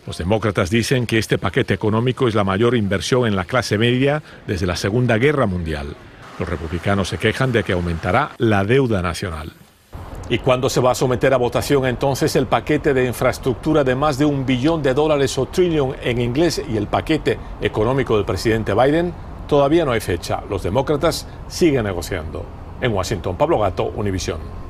Los 0.07 0.19
demócratas 0.19 0.69
dicen 0.69 1.07
que 1.07 1.19
este 1.19 1.39
paquete 1.39 1.75
económico 1.75 2.27
es 2.27 2.35
la 2.35 2.43
mayor 2.43 2.75
inversión 2.75 3.27
en 3.27 3.37
la 3.37 3.45
clase 3.45 3.79
media 3.79 4.23
desde 4.49 4.67
la 4.67 4.75
Segunda 4.75 5.17
Guerra 5.17 5.47
Mundial. 5.47 5.95
Los 6.41 6.49
republicanos 6.49 7.09
se 7.09 7.19
quejan 7.19 7.53
de 7.53 7.63
que 7.63 7.73
aumentará 7.73 8.33
la 8.39 8.65
deuda 8.65 9.01
nacional. 9.01 9.53
¿Y 10.29 10.39
cuándo 10.39 10.69
se 10.69 10.81
va 10.81 10.93
a 10.93 10.95
someter 10.95 11.35
a 11.35 11.37
votación 11.37 11.87
entonces 11.87 12.35
el 12.37 12.47
paquete 12.47 12.95
de 12.95 13.07
infraestructura 13.07 13.85
de 13.85 13.95
más 13.95 14.19
de 14.19 14.25
un 14.25 14.45
billón 14.45 14.83
de 14.83 14.95
dólares 14.95 15.37
o 15.39 15.47
trillion 15.47 15.95
en 16.03 16.21
inglés 16.21 16.63
y 16.69 16.77
el 16.77 16.87
paquete 16.89 17.39
económico 17.61 18.17
del 18.17 18.25
presidente 18.25 18.75
Biden? 18.75 19.13
Todavía 19.47 19.85
no 19.85 19.93
hay 19.93 20.01
fecha. 20.01 20.43
Los 20.49 20.63
demócratas 20.63 21.29
siguen 21.49 21.85
negociando. 21.85 22.45
En 22.81 22.93
Washington, 22.93 23.37
Pablo 23.37 23.59
Gato, 23.61 23.93
Univisión. 23.95 24.62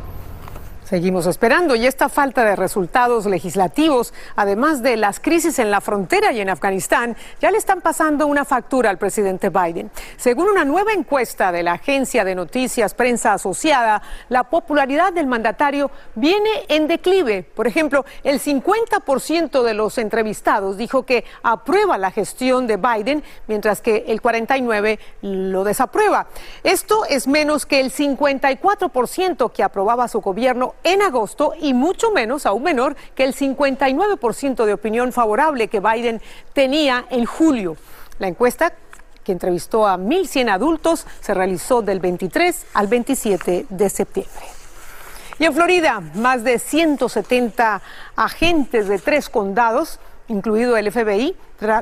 Seguimos 0.92 1.26
esperando 1.26 1.74
y 1.74 1.86
esta 1.86 2.10
falta 2.10 2.44
de 2.44 2.54
resultados 2.54 3.24
legislativos, 3.24 4.12
además 4.36 4.82
de 4.82 4.98
las 4.98 5.20
crisis 5.20 5.58
en 5.58 5.70
la 5.70 5.80
frontera 5.80 6.32
y 6.32 6.42
en 6.42 6.50
Afganistán, 6.50 7.16
ya 7.40 7.50
le 7.50 7.56
están 7.56 7.80
pasando 7.80 8.26
una 8.26 8.44
factura 8.44 8.90
al 8.90 8.98
presidente 8.98 9.48
Biden. 9.48 9.90
Según 10.18 10.50
una 10.50 10.66
nueva 10.66 10.92
encuesta 10.92 11.50
de 11.50 11.62
la 11.62 11.72
agencia 11.72 12.26
de 12.26 12.34
noticias 12.34 12.92
Prensa 12.92 13.32
Asociada, 13.32 14.02
la 14.28 14.44
popularidad 14.44 15.14
del 15.14 15.28
mandatario 15.28 15.90
viene 16.14 16.50
en 16.68 16.86
declive. 16.88 17.42
Por 17.42 17.66
ejemplo, 17.66 18.04
el 18.22 18.38
50% 18.38 19.62
de 19.62 19.72
los 19.72 19.96
entrevistados 19.96 20.76
dijo 20.76 21.06
que 21.06 21.24
aprueba 21.42 21.96
la 21.96 22.10
gestión 22.10 22.66
de 22.66 22.76
Biden, 22.76 23.24
mientras 23.46 23.80
que 23.80 24.04
el 24.08 24.20
49% 24.20 24.98
lo 25.22 25.64
desaprueba. 25.64 26.26
Esto 26.62 27.06
es 27.06 27.26
menos 27.26 27.64
que 27.64 27.80
el 27.80 27.90
54% 27.90 29.52
que 29.52 29.62
aprobaba 29.62 30.06
su 30.06 30.20
gobierno 30.20 30.74
en 30.84 31.02
agosto 31.02 31.54
y 31.60 31.74
mucho 31.74 32.10
menos, 32.10 32.46
aún 32.46 32.62
menor, 32.62 32.96
que 33.14 33.24
el 33.24 33.34
59% 33.34 34.64
de 34.64 34.72
opinión 34.72 35.12
favorable 35.12 35.68
que 35.68 35.80
Biden 35.80 36.20
tenía 36.52 37.06
en 37.10 37.24
julio. 37.24 37.76
La 38.18 38.28
encuesta 38.28 38.72
que 39.24 39.32
entrevistó 39.32 39.86
a 39.86 39.96
1.100 39.96 40.50
adultos 40.50 41.06
se 41.20 41.34
realizó 41.34 41.82
del 41.82 42.00
23 42.00 42.66
al 42.74 42.88
27 42.88 43.66
de 43.68 43.90
septiembre. 43.90 44.44
Y 45.38 45.44
en 45.44 45.54
Florida, 45.54 46.00
más 46.14 46.44
de 46.44 46.58
170 46.58 47.82
agentes 48.16 48.88
de 48.88 48.98
tres 48.98 49.28
condados 49.28 49.98
incluido 50.28 50.76
el 50.76 50.90
FBI, 50.90 51.36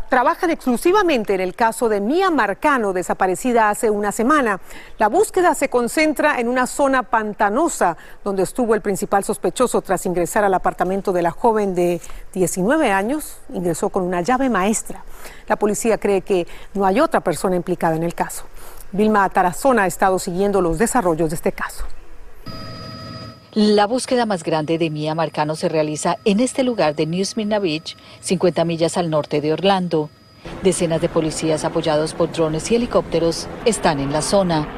trabajan 0.09 0.51
exclusivamente 0.51 1.35
en 1.35 1.41
el 1.41 1.55
caso 1.55 1.89
de 1.89 2.01
Mia 2.01 2.31
Marcano, 2.31 2.93
desaparecida 2.93 3.71
hace 3.71 3.91
una 3.91 4.13
semana. 4.13 4.61
La 4.99 5.09
búsqueda 5.09 5.55
se 5.55 5.69
concentra 5.69 6.41
en 6.41 6.49
una 6.49 6.67
zona 6.67 7.03
pantanosa, 7.03 7.97
donde 8.25 8.43
estuvo 8.43 8.75
el 8.75 8.81
principal 8.81 9.25
sospechoso 9.25 9.81
tras 9.83 10.07
ingresar 10.07 10.45
al 10.45 10.55
apartamento 10.55 11.13
de 11.13 11.23
la 11.23 11.31
joven 11.31 11.75
de 11.75 12.01
19 12.33 12.91
años. 12.91 13.39
Ingresó 13.53 13.89
con 13.89 14.03
una 14.03 14.21
llave 14.21 14.49
maestra. 14.49 15.05
La 15.47 15.57
policía 15.57 15.99
cree 15.99 16.23
que 16.23 16.47
no 16.75 16.85
hay 16.85 17.01
otra 17.01 17.21
persona 17.21 17.57
implicada 17.57 17.97
en 17.97 18.03
el 18.03 18.15
caso. 18.15 18.45
Vilma 18.93 19.29
Tarazona 19.29 19.85
ha 19.85 19.87
estado 19.87 20.19
siguiendo 20.19 20.61
los 20.61 20.79
desarrollos 20.79 21.31
de 21.31 21.37
este 21.37 21.53
caso. 21.53 21.85
La 23.55 23.89
búsqueda 23.89 24.27
más 24.27 24.45
grande 24.45 24.79
de 24.79 24.91
Mia 24.91 25.17
Marcano 25.17 25.57
se 25.57 25.69
realiza 25.69 26.19
en 26.25 26.39
este 26.39 26.63
lugar 26.63 26.95
de 26.95 27.05
New 27.07 27.25
Smyrna 27.25 27.59
Beach, 27.59 27.97
50 28.21 28.65
millas 28.65 28.97
al 28.97 29.11
norte 29.11 29.41
de 29.41 29.53
Orlando. 29.53 30.09
Decenas 30.63 31.01
de 31.01 31.09
policías 31.09 31.65
apoyados 31.65 32.15
por 32.15 32.31
drones 32.31 32.71
y 32.71 32.77
helicópteros 32.77 33.49
están 33.65 33.99
en 33.99 34.13
la 34.13 34.23
zona. 34.23 34.69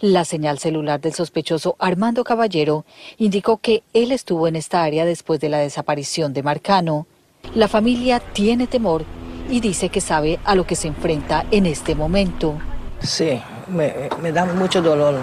La 0.00 0.24
señal 0.24 0.58
celular 0.58 1.00
del 1.00 1.14
sospechoso 1.14 1.76
Armando 1.78 2.24
Caballero 2.24 2.84
indicó 3.18 3.58
que 3.58 3.84
él 3.92 4.10
estuvo 4.10 4.48
en 4.48 4.56
esta 4.56 4.82
área 4.82 5.04
después 5.04 5.38
de 5.38 5.50
la 5.50 5.58
desaparición 5.58 6.32
de 6.32 6.42
Marcano. 6.42 7.06
La 7.54 7.68
familia 7.68 8.18
tiene 8.18 8.66
temor 8.66 9.04
y 9.48 9.60
dice 9.60 9.90
que 9.90 10.00
sabe 10.00 10.40
a 10.44 10.56
lo 10.56 10.66
que 10.66 10.74
se 10.74 10.88
enfrenta 10.88 11.46
en 11.52 11.66
este 11.66 11.94
momento. 11.94 12.58
Sí, 13.00 13.40
me, 13.68 14.10
me 14.20 14.32
da 14.32 14.44
mucho 14.44 14.82
dolor, 14.82 15.20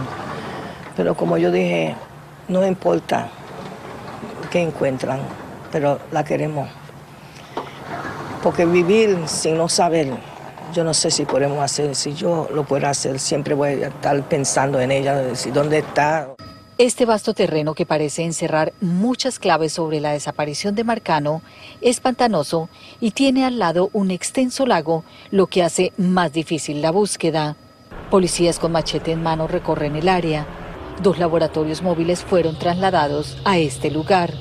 pero 0.95 1.13
como 1.13 1.37
yo 1.37 1.51
dije, 1.51 1.93
no 2.47 2.65
importa 2.65 3.29
qué 4.51 4.61
encuentran, 4.61 5.19
pero 5.71 5.99
la 6.11 6.23
queremos. 6.23 6.69
Porque 8.43 8.65
vivir 8.65 9.17
sin 9.25 9.57
no 9.57 9.67
saber, 9.67 10.07
yo 10.73 10.83
no 10.83 10.93
sé 10.93 11.09
si 11.09 11.25
podemos 11.25 11.63
hacer, 11.63 11.95
si 11.95 12.13
yo 12.13 12.47
lo 12.53 12.63
puedo 12.63 12.87
hacer, 12.87 13.19
siempre 13.19 13.53
voy 13.53 13.83
a 13.83 13.87
estar 13.87 14.21
pensando 14.23 14.79
en 14.79 14.91
ella, 14.91 15.15
decir 15.15 15.53
dónde 15.53 15.79
está. 15.79 16.35
Este 16.77 17.05
vasto 17.05 17.33
terreno 17.33 17.73
que 17.73 17.85
parece 17.85 18.23
encerrar 18.23 18.73
muchas 18.81 19.39
claves 19.39 19.71
sobre 19.71 20.01
la 20.01 20.11
desaparición 20.11 20.75
de 20.75 20.83
Marcano 20.83 21.41
es 21.79 22.01
pantanoso 22.01 22.67
y 22.99 23.11
tiene 23.11 23.45
al 23.45 23.59
lado 23.59 23.89
un 23.93 24.11
extenso 24.11 24.65
lago, 24.65 25.05
lo 25.31 25.47
que 25.47 25.63
hace 25.63 25.93
más 25.97 26.33
difícil 26.33 26.81
la 26.81 26.91
búsqueda. 26.91 27.55
Policías 28.11 28.59
con 28.59 28.73
machete 28.73 29.13
en 29.13 29.23
mano 29.23 29.47
recorren 29.47 29.95
el 29.95 30.09
área. 30.09 30.45
Dos 31.01 31.19
laboratorios 31.19 31.81
móviles 31.81 32.23
fueron 32.23 32.57
trasladados 32.57 33.37
a 33.43 33.57
este 33.57 33.91
lugar. 33.91 34.31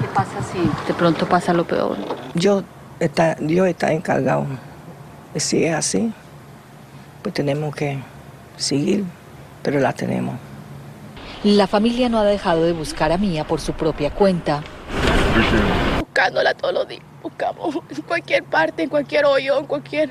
¿Qué 0.00 0.08
pasa 0.12 0.42
si 0.42 0.58
de 0.86 0.94
pronto 0.94 1.28
pasa 1.28 1.52
lo 1.52 1.64
peor? 1.64 1.96
Yo 2.34 2.64
está, 2.98 3.36
yo 3.40 3.66
está 3.66 3.92
encargado. 3.92 4.46
Si 5.36 5.64
es 5.64 5.74
así, 5.74 6.12
pues 7.22 7.34
tenemos 7.34 7.74
que 7.74 7.98
seguir, 8.56 9.04
pero 9.62 9.78
la 9.78 9.92
tenemos. 9.92 10.34
La 11.44 11.66
familia 11.66 12.08
no 12.08 12.18
ha 12.18 12.24
dejado 12.24 12.64
de 12.64 12.72
buscar 12.72 13.12
a 13.12 13.18
Mía 13.18 13.44
por 13.44 13.60
su 13.60 13.72
propia 13.72 14.10
cuenta. 14.10 14.62
Buscándola 16.00 16.54
todos 16.54 16.74
los 16.74 16.88
días. 16.88 17.02
Buscamos 17.22 17.76
en 17.88 18.02
cualquier 18.02 18.42
parte, 18.42 18.82
en 18.82 18.88
cualquier 18.88 19.24
hoyo, 19.24 19.58
en 19.60 19.66
cualquier... 19.66 20.10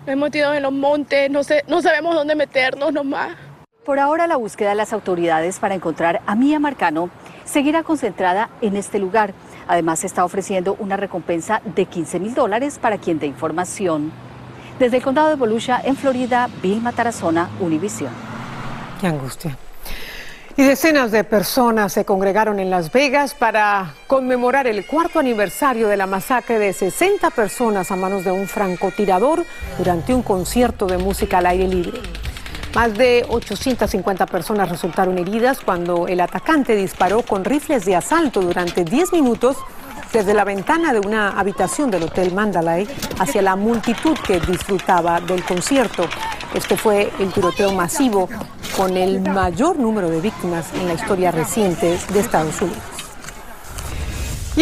Nos 0.00 0.08
hemos 0.08 0.30
tirado 0.30 0.54
en 0.54 0.62
los 0.62 0.72
montes, 0.72 1.28
no, 1.28 1.42
sé, 1.42 1.64
no 1.66 1.82
sabemos 1.82 2.14
dónde 2.14 2.36
meternos 2.36 2.92
nomás. 2.92 3.36
Por 3.84 3.98
ahora 3.98 4.28
la 4.28 4.36
búsqueda 4.36 4.68
de 4.68 4.74
las 4.76 4.92
autoridades 4.92 5.58
para 5.58 5.74
encontrar 5.74 6.22
a 6.26 6.36
Mía 6.36 6.60
Marcano 6.60 7.10
seguirá 7.44 7.82
concentrada 7.82 8.48
en 8.60 8.76
este 8.76 9.00
lugar. 9.00 9.34
Además 9.66 9.98
se 10.00 10.06
está 10.06 10.24
ofreciendo 10.24 10.76
una 10.78 10.96
recompensa 10.96 11.60
de 11.64 11.86
15 11.86 12.20
mil 12.20 12.32
dólares 12.32 12.78
para 12.80 12.98
quien 12.98 13.18
dé 13.18 13.26
información. 13.26 14.12
Desde 14.78 14.98
el 14.98 15.02
condado 15.02 15.30
de 15.30 15.34
Volusia, 15.34 15.80
en 15.82 15.96
Florida, 15.96 16.48
Vilma 16.62 16.92
Tarazona, 16.92 17.50
Univisión. 17.58 18.12
Qué 19.00 19.08
angustia. 19.08 19.58
Y 20.56 20.62
decenas 20.62 21.10
de 21.10 21.24
personas 21.24 21.92
se 21.92 22.04
congregaron 22.04 22.60
en 22.60 22.70
Las 22.70 22.92
Vegas 22.92 23.34
para 23.34 23.94
conmemorar 24.06 24.68
el 24.68 24.86
cuarto 24.86 25.18
aniversario 25.18 25.88
de 25.88 25.96
la 25.96 26.06
masacre 26.06 26.60
de 26.60 26.72
60 26.72 27.30
personas 27.30 27.90
a 27.90 27.96
manos 27.96 28.24
de 28.24 28.30
un 28.30 28.46
francotirador 28.46 29.44
durante 29.76 30.14
un 30.14 30.22
concierto 30.22 30.86
de 30.86 30.98
música 30.98 31.38
al 31.38 31.46
aire 31.46 31.66
libre. 31.66 31.98
Más 32.74 32.96
de 32.96 33.26
850 33.28 34.24
personas 34.26 34.70
resultaron 34.70 35.18
heridas 35.18 35.60
cuando 35.60 36.08
el 36.08 36.20
atacante 36.20 36.74
disparó 36.74 37.20
con 37.22 37.44
rifles 37.44 37.84
de 37.84 37.94
asalto 37.94 38.40
durante 38.40 38.82
10 38.82 39.12
minutos 39.12 39.58
desde 40.10 40.32
la 40.32 40.44
ventana 40.44 40.94
de 40.94 41.00
una 41.00 41.38
habitación 41.38 41.90
del 41.90 42.04
Hotel 42.04 42.32
Mandalay 42.32 42.88
hacia 43.18 43.42
la 43.42 43.56
multitud 43.56 44.16
que 44.26 44.40
disfrutaba 44.40 45.20
del 45.20 45.44
concierto. 45.44 46.06
Este 46.54 46.78
fue 46.78 47.12
el 47.18 47.30
tiroteo 47.32 47.72
masivo 47.72 48.28
con 48.74 48.96
el 48.96 49.20
mayor 49.20 49.78
número 49.78 50.08
de 50.08 50.22
víctimas 50.22 50.72
en 50.72 50.88
la 50.88 50.94
historia 50.94 51.30
reciente 51.30 51.98
de 52.10 52.20
Estados 52.20 52.60
Unidos. 52.62 53.01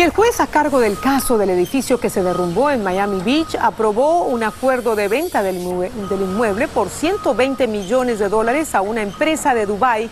Y 0.00 0.02
el 0.02 0.12
juez 0.12 0.40
a 0.40 0.46
cargo 0.46 0.80
del 0.80 0.98
caso 0.98 1.36
del 1.36 1.50
edificio 1.50 2.00
que 2.00 2.08
se 2.08 2.22
derrumbó 2.22 2.70
en 2.70 2.82
Miami 2.82 3.20
Beach 3.20 3.54
aprobó 3.60 4.22
un 4.22 4.42
acuerdo 4.42 4.96
de 4.96 5.08
venta 5.08 5.42
del, 5.42 5.56
inmueble 5.58 6.68
por 6.68 6.88
120 6.88 7.66
millones 7.66 8.18
de 8.18 8.30
dólares 8.30 8.74
a 8.74 8.80
una 8.80 9.02
empresa 9.02 9.52
de 9.52 9.66
Dubái 9.66 10.08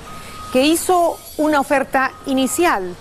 que 0.52 0.62
hizo 0.62 1.16
una 1.38 1.59
oferta 1.59 2.12
inicial. 2.26 2.95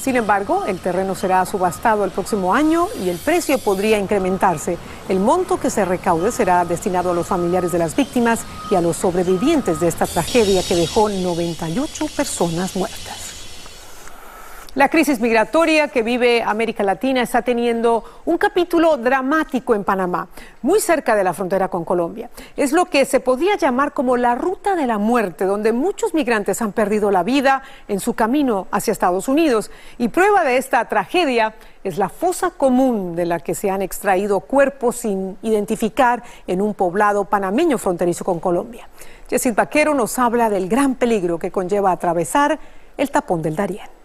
Sin 0.00 0.16
embargo, 0.16 0.64
el 0.64 0.78
terreno 0.78 1.14
será 1.14 1.44
subastado 1.44 2.06
el 2.06 2.10
próximo 2.10 2.54
año 2.54 2.88
y 3.04 3.10
el 3.10 3.18
precio 3.18 3.58
podría 3.58 3.98
incrementarse. 3.98 4.78
El 5.10 5.20
monto 5.20 5.60
que 5.60 5.68
se 5.68 5.84
recaude 5.84 6.32
será 6.32 6.64
destinado 6.64 7.10
a 7.10 7.14
los 7.14 7.26
familiares 7.26 7.70
de 7.70 7.78
las 7.78 7.94
víctimas 7.94 8.40
y 8.70 8.76
a 8.76 8.80
los 8.80 8.96
sobrevivientes 8.96 9.78
de 9.78 9.88
esta 9.88 10.06
tragedia 10.06 10.62
que 10.62 10.74
dejó 10.74 11.10
98 11.10 12.06
personas 12.16 12.76
muertas. 12.76 13.21
La 14.74 14.88
crisis 14.88 15.20
migratoria 15.20 15.88
que 15.88 16.02
vive 16.02 16.42
América 16.42 16.82
Latina 16.82 17.20
está 17.20 17.42
teniendo 17.42 18.04
un 18.24 18.38
capítulo 18.38 18.96
dramático 18.96 19.74
en 19.74 19.84
Panamá, 19.84 20.28
muy 20.62 20.80
cerca 20.80 21.14
de 21.14 21.22
la 21.22 21.34
frontera 21.34 21.68
con 21.68 21.84
Colombia. 21.84 22.30
Es 22.56 22.72
lo 22.72 22.86
que 22.86 23.04
se 23.04 23.20
podría 23.20 23.56
llamar 23.56 23.92
como 23.92 24.16
la 24.16 24.34
ruta 24.34 24.74
de 24.74 24.86
la 24.86 24.96
muerte, 24.96 25.44
donde 25.44 25.74
muchos 25.74 26.14
migrantes 26.14 26.62
han 26.62 26.72
perdido 26.72 27.10
la 27.10 27.22
vida 27.22 27.62
en 27.86 28.00
su 28.00 28.14
camino 28.14 28.66
hacia 28.70 28.92
Estados 28.92 29.28
Unidos. 29.28 29.70
Y 29.98 30.08
prueba 30.08 30.42
de 30.42 30.56
esta 30.56 30.82
tragedia 30.88 31.54
es 31.84 31.98
la 31.98 32.08
fosa 32.08 32.48
común 32.48 33.14
de 33.14 33.26
la 33.26 33.40
que 33.40 33.54
se 33.54 33.68
han 33.68 33.82
extraído 33.82 34.40
cuerpos 34.40 34.96
sin 34.96 35.36
identificar 35.42 36.22
en 36.46 36.62
un 36.62 36.72
poblado 36.72 37.26
panameño 37.26 37.76
fronterizo 37.76 38.24
con 38.24 38.40
Colombia. 38.40 38.88
Jessit 39.28 39.54
Vaquero 39.54 39.92
nos 39.92 40.18
habla 40.18 40.48
del 40.48 40.70
gran 40.70 40.94
peligro 40.94 41.38
que 41.38 41.50
conlleva 41.50 41.92
atravesar 41.92 42.58
el 42.96 43.10
tapón 43.10 43.42
del 43.42 43.54
Darién. 43.54 44.01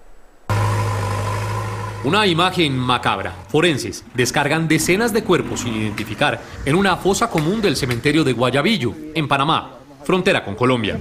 Una 2.04 2.28
imagen 2.28 2.78
macabra. 2.78 3.34
Forenses 3.50 4.04
descargan 4.14 4.68
decenas 4.68 5.14
de 5.14 5.24
cuerpos 5.24 5.62
sin 5.62 5.74
identificar 5.74 6.40
en 6.64 6.76
una 6.76 6.96
fosa 6.98 7.30
común 7.30 7.60
del 7.60 7.76
cementerio 7.76 8.24
de 8.24 8.34
Guayabillo, 8.34 8.94
en 9.16 9.28
Panamá, 9.28 9.80
frontera 10.04 10.46
con 10.46 10.56
Colombia. 10.56 11.00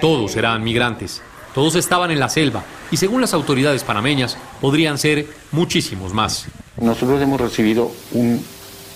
Todos 0.00 0.36
eran 0.36 0.64
migrantes. 0.64 1.22
Todos 1.54 1.76
estaban 1.76 2.10
en 2.10 2.18
la 2.18 2.28
selva 2.28 2.64
y 2.90 2.96
según 2.96 3.20
las 3.20 3.34
autoridades 3.34 3.84
panameñas 3.84 4.36
podrían 4.60 4.98
ser 4.98 5.26
muchísimos 5.52 6.12
más. 6.12 6.46
Nosotros 6.80 7.22
hemos 7.22 7.40
recibido 7.40 7.92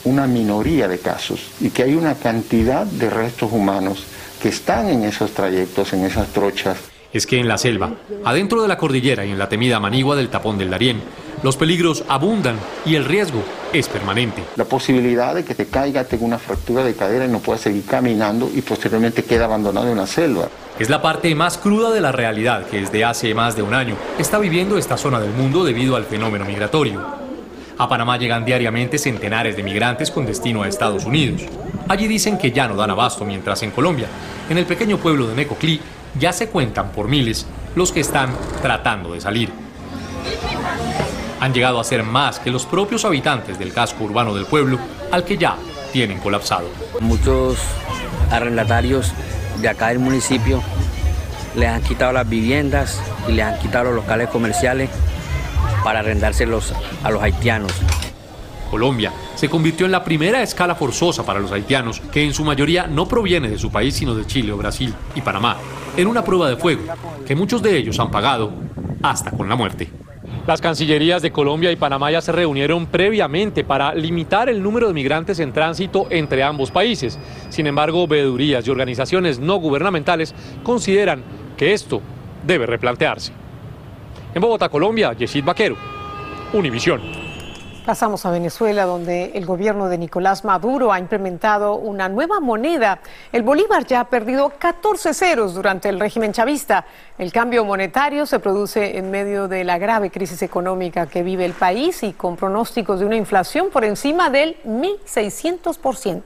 una 0.05 0.27
minoría 0.27 0.89
de 0.89 0.99
casos 0.99 1.53
y 1.61 1.71
que 1.71 1.85
hay 1.85 1.95
una 1.95 2.15
cantidad 2.17 2.87
de 2.87 3.09
restos 3.09 3.53
humanos 3.53 4.05
que 4.43 4.49
están 4.49 4.89
en 4.89 5.05
esos 5.05 5.33
trayectos, 5.33 5.93
en 5.93 6.05
esas 6.05 6.29
trochas 6.33 6.79
es 7.13 7.27
que 7.27 7.39
en 7.39 7.49
la 7.49 7.59
selva, 7.59 7.93
adentro 8.25 8.63
de 8.63 8.69
la 8.69 8.79
cordillera 8.79 9.25
y 9.25 9.31
en 9.31 9.39
la 9.39 9.49
temida 9.49 9.81
manigua 9.81 10.17
del 10.17 10.29
tapón 10.29 10.59
del 10.59 10.71
Darién, 10.71 11.01
los 11.43 11.57
peligros 11.57 12.05
abundan 12.09 12.57
y 12.85 12.95
el 12.95 13.05
riesgo 13.05 13.43
es 13.73 13.89
permanente. 13.89 14.43
La 14.57 14.65
posibilidad 14.65 15.35
de 15.35 15.45
que 15.45 15.55
te 15.55 15.67
caiga, 15.67 16.05
tenga 16.05 16.25
una 16.25 16.39
fractura 16.39 16.83
de 16.83 16.95
cadera 16.95 17.27
y 17.27 17.29
no 17.29 17.41
puedas 17.41 17.61
seguir 17.61 17.85
caminando 17.85 18.51
y 18.55 18.63
posteriormente 18.63 19.25
queda 19.25 19.45
abandonado 19.45 19.91
en 19.91 19.99
la 19.99 20.07
selva. 20.07 20.49
Es 20.79 20.91
la 20.91 21.03
parte 21.03 21.35
más 21.35 21.59
cruda 21.59 21.91
de 21.91 22.01
la 22.01 22.13
realidad 22.13 22.67
que 22.67 22.81
desde 22.81 23.05
hace 23.05 23.35
más 23.35 23.57
de 23.57 23.63
un 23.63 23.75
año 23.75 23.97
está 24.19 24.39
viviendo 24.39 24.77
esta 24.77 24.97
zona 24.97 25.21
del 25.21 25.33
mundo 25.33 25.65
debido 25.65 25.97
al 25.97 26.05
fenómeno 26.05 26.45
migratorio. 26.45 27.05
A 27.79 27.89
Panamá 27.89 28.17
llegan 28.17 28.45
diariamente 28.45 28.99
centenares 28.99 29.57
de 29.57 29.63
migrantes 29.63 30.11
con 30.11 30.25
destino 30.25 30.63
a 30.63 30.69
Estados 30.69 31.05
Unidos. 31.05 31.43
Allí 31.89 32.09
dicen 32.09 32.39
que 32.39 32.51
ya 32.51 32.67
no 32.67 32.75
dan 32.75 32.91
abasto, 32.91 33.25
mientras 33.25 33.63
en 33.63 33.71
Colombia, 33.71 34.07
en 34.49 34.59
el 34.59 34.65
pequeño 34.65 34.97
pueblo 34.97 35.29
de 35.29 35.35
Necoclí, 35.35 35.81
ya 36.19 36.33
se 36.33 36.49
cuentan 36.49 36.91
por 36.93 37.09
miles 37.09 37.47
los 37.75 37.93
que 37.93 38.01
están 38.01 38.31
tratando 38.63 39.13
de 39.13 39.21
salir. 39.21 39.51
Han 41.41 41.53
llegado 41.53 41.79
a 41.79 41.85
ser 41.85 42.03
más 42.03 42.39
que 42.39 42.51
los 42.51 42.65
propios 42.65 43.05
habitantes 43.05 43.59
del 43.59 43.73
casco 43.73 44.05
urbano 44.05 44.35
del 44.35 44.47
pueblo, 44.47 44.79
al 45.13 45.25
que 45.25 45.37
ya 45.37 45.57
tienen 45.93 46.19
colapsado. 46.19 46.69
Muchos 47.01 47.59
arrendatarios 48.31 49.13
de 49.61 49.69
acá 49.69 49.89
del 49.89 49.99
municipio 49.99 50.63
les 51.55 51.69
han 51.69 51.83
quitado 51.83 52.13
las 52.13 52.29
viviendas 52.29 53.01
y 53.29 53.33
les 53.33 53.45
han 53.45 53.59
quitado 53.59 53.87
los 53.87 53.97
locales 53.97 54.29
comerciales 54.29 54.91
para 55.85 56.01
arrendárselos 56.01 56.73
a 57.03 57.11
los 57.11 57.23
haitianos. 57.23 57.73
Colombia 58.67 59.13
se 59.35 59.49
convirtió 59.49 59.87
en 59.87 59.93
la 59.93 60.05
primera 60.05 60.43
escala 60.43 60.75
forzosa 60.75 61.25
para 61.25 61.41
los 61.41 61.53
haitianos, 61.53 62.01
que 62.13 62.25
en 62.25 62.35
su 62.35 62.45
mayoría 62.45 62.87
no 62.87 63.07
proviene 63.09 63.49
de 63.49 63.59
su 63.59 63.71
país 63.71 63.95
sino 63.95 64.15
de 64.15 64.27
Chile 64.27 64.53
o 64.53 64.57
Brasil 64.57 64.95
y 65.15 65.21
Panamá, 65.21 65.57
en 65.97 66.07
una 66.07 66.25
prueba 66.25 66.49
de 66.49 66.57
fuego 66.57 66.83
que 67.27 67.35
muchos 67.35 67.63
de 67.63 67.77
ellos 67.77 67.99
han 67.99 68.11
pagado 68.11 68.53
hasta 69.03 69.31
con 69.31 69.49
la 69.49 69.57
muerte. 69.57 69.91
Las 70.47 70.61
cancillerías 70.61 71.23
de 71.23 71.33
Colombia 71.33 71.73
y 71.73 71.77
Panamá 71.77 72.11
ya 72.13 72.21
se 72.21 72.31
reunieron 72.31 72.87
previamente 72.87 73.65
para 73.65 73.93
limitar 73.95 74.49
el 74.49 74.63
número 74.63 74.87
de 74.87 74.95
migrantes 74.95 75.41
en 75.41 75.53
tránsito 75.53 76.07
entre 76.11 76.45
ambos 76.45 76.71
países. 76.71 77.19
Sin 77.49 77.67
embargo, 77.67 78.07
veedurías 78.07 78.65
y 78.67 78.71
organizaciones 78.71 79.41
no 79.41 79.57
gubernamentales 79.57 80.35
consideran 80.63 81.25
que 81.57 81.73
esto 81.73 82.01
debe 82.47 82.67
replantearse. 82.67 83.33
En 84.35 84.41
Bogotá, 84.41 84.69
Colombia, 84.69 85.15
Yesid 85.15 85.45
Vaquero, 85.45 85.77
Univisión. 86.53 87.26
Pasamos 87.87 88.27
a 88.27 88.33
Venezuela, 88.33 88.85
donde 88.85 89.31
el 89.37 89.47
gobierno 89.47 89.89
de 89.89 89.97
Nicolás 89.97 90.45
Maduro 90.45 90.93
ha 90.93 90.99
implementado 90.99 91.77
una 91.77 92.09
nueva 92.09 92.41
moneda. 92.41 92.99
El 93.31 93.45
bolívar 93.45 93.87
ya 93.87 94.01
ha 94.01 94.11
perdido 94.11 94.55
14 94.59 95.15
ceros 95.15 95.55
durante 95.55 95.89
el 95.89 96.01
régimen 96.01 96.33
chavista. 96.33 96.85
El 97.17 97.31
cambio 97.31 97.65
monetario 97.65 98.27
se 98.27 98.41
produce 98.41 98.99
en 98.99 99.13
medio 99.13 99.47
de 99.47 99.63
la 99.63 99.79
grave 99.79 100.11
crisis 100.11 100.43
económica 100.43 101.07
que 101.07 101.23
vive 101.23 101.45
el 101.45 101.53
país 101.53 102.03
y 102.03 102.13
con 102.13 102.35
pronósticos 102.35 102.99
de 102.99 103.07
una 103.07 103.15
inflación 103.15 103.69
por 103.71 103.85
encima 103.85 104.31
del 104.31 104.57
1.600%. 104.65 106.23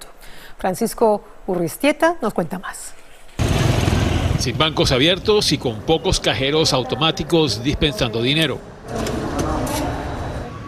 Francisco 0.56 1.22
Urristieta 1.46 2.16
nos 2.22 2.32
cuenta 2.32 2.58
más. 2.58 2.94
Sin 4.38 4.56
bancos 4.56 4.92
abiertos 4.92 5.52
y 5.52 5.58
con 5.58 5.82
pocos 5.82 6.20
cajeros 6.20 6.72
automáticos 6.72 7.62
dispensando 7.62 8.22
dinero. 8.22 8.69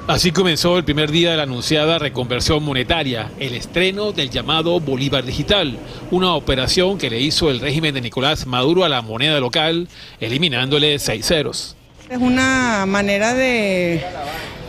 Así 0.08 0.32
comenzó 0.32 0.76
el 0.78 0.84
primer 0.84 1.12
día 1.12 1.30
de 1.30 1.36
la 1.36 1.44
anunciada 1.44 1.96
reconversión 1.96 2.64
monetaria, 2.64 3.30
el 3.38 3.54
estreno 3.54 4.10
del 4.10 4.30
llamado 4.30 4.80
Bolívar 4.80 5.24
Digital, 5.24 5.78
una 6.10 6.34
operación 6.34 6.98
que 6.98 7.08
le 7.08 7.20
hizo 7.20 7.50
el 7.50 7.60
régimen 7.60 7.94
de 7.94 8.00
Nicolás 8.00 8.44
Maduro 8.44 8.84
a 8.84 8.88
la 8.88 9.00
moneda 9.00 9.38
local, 9.38 9.86
eliminándole 10.20 10.98
seis 10.98 11.26
ceros. 11.26 11.76
Es 12.10 12.18
una 12.18 12.84
manera 12.84 13.32
de 13.32 14.04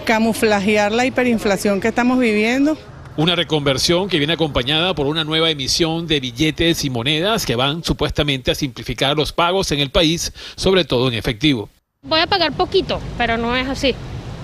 camuflajear 0.05 0.91
la 0.91 1.07
hiperinflación 1.07 1.81
que 1.81 1.87
estamos 1.87 2.19
viviendo. 2.19 2.77
Una 3.17 3.35
reconversión 3.35 4.09
que 4.09 4.19
viene 4.19 4.33
acompañada 4.33 4.93
por 4.93 5.07
una 5.07 5.23
nueva 5.23 5.49
emisión 5.49 6.05
de 6.05 6.19
billetes 6.19 6.85
y 6.85 6.91
monedas 6.91 7.47
que 7.47 7.55
van 7.55 7.83
supuestamente 7.83 8.51
a 8.51 8.55
simplificar 8.55 9.17
los 9.17 9.33
pagos 9.33 9.71
en 9.71 9.79
el 9.79 9.89
país, 9.89 10.31
sobre 10.55 10.85
todo 10.85 11.07
en 11.07 11.15
efectivo. 11.15 11.69
Voy 12.03 12.19
a 12.19 12.27
pagar 12.27 12.51
poquito, 12.51 13.01
pero 13.17 13.35
no 13.37 13.55
es 13.55 13.67
así. 13.67 13.95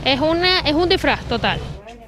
Es, 0.06 0.20
una, 0.20 0.60
es 0.62 0.74
un 0.74 0.90
disfraz 0.90 1.24
total. 1.26 1.60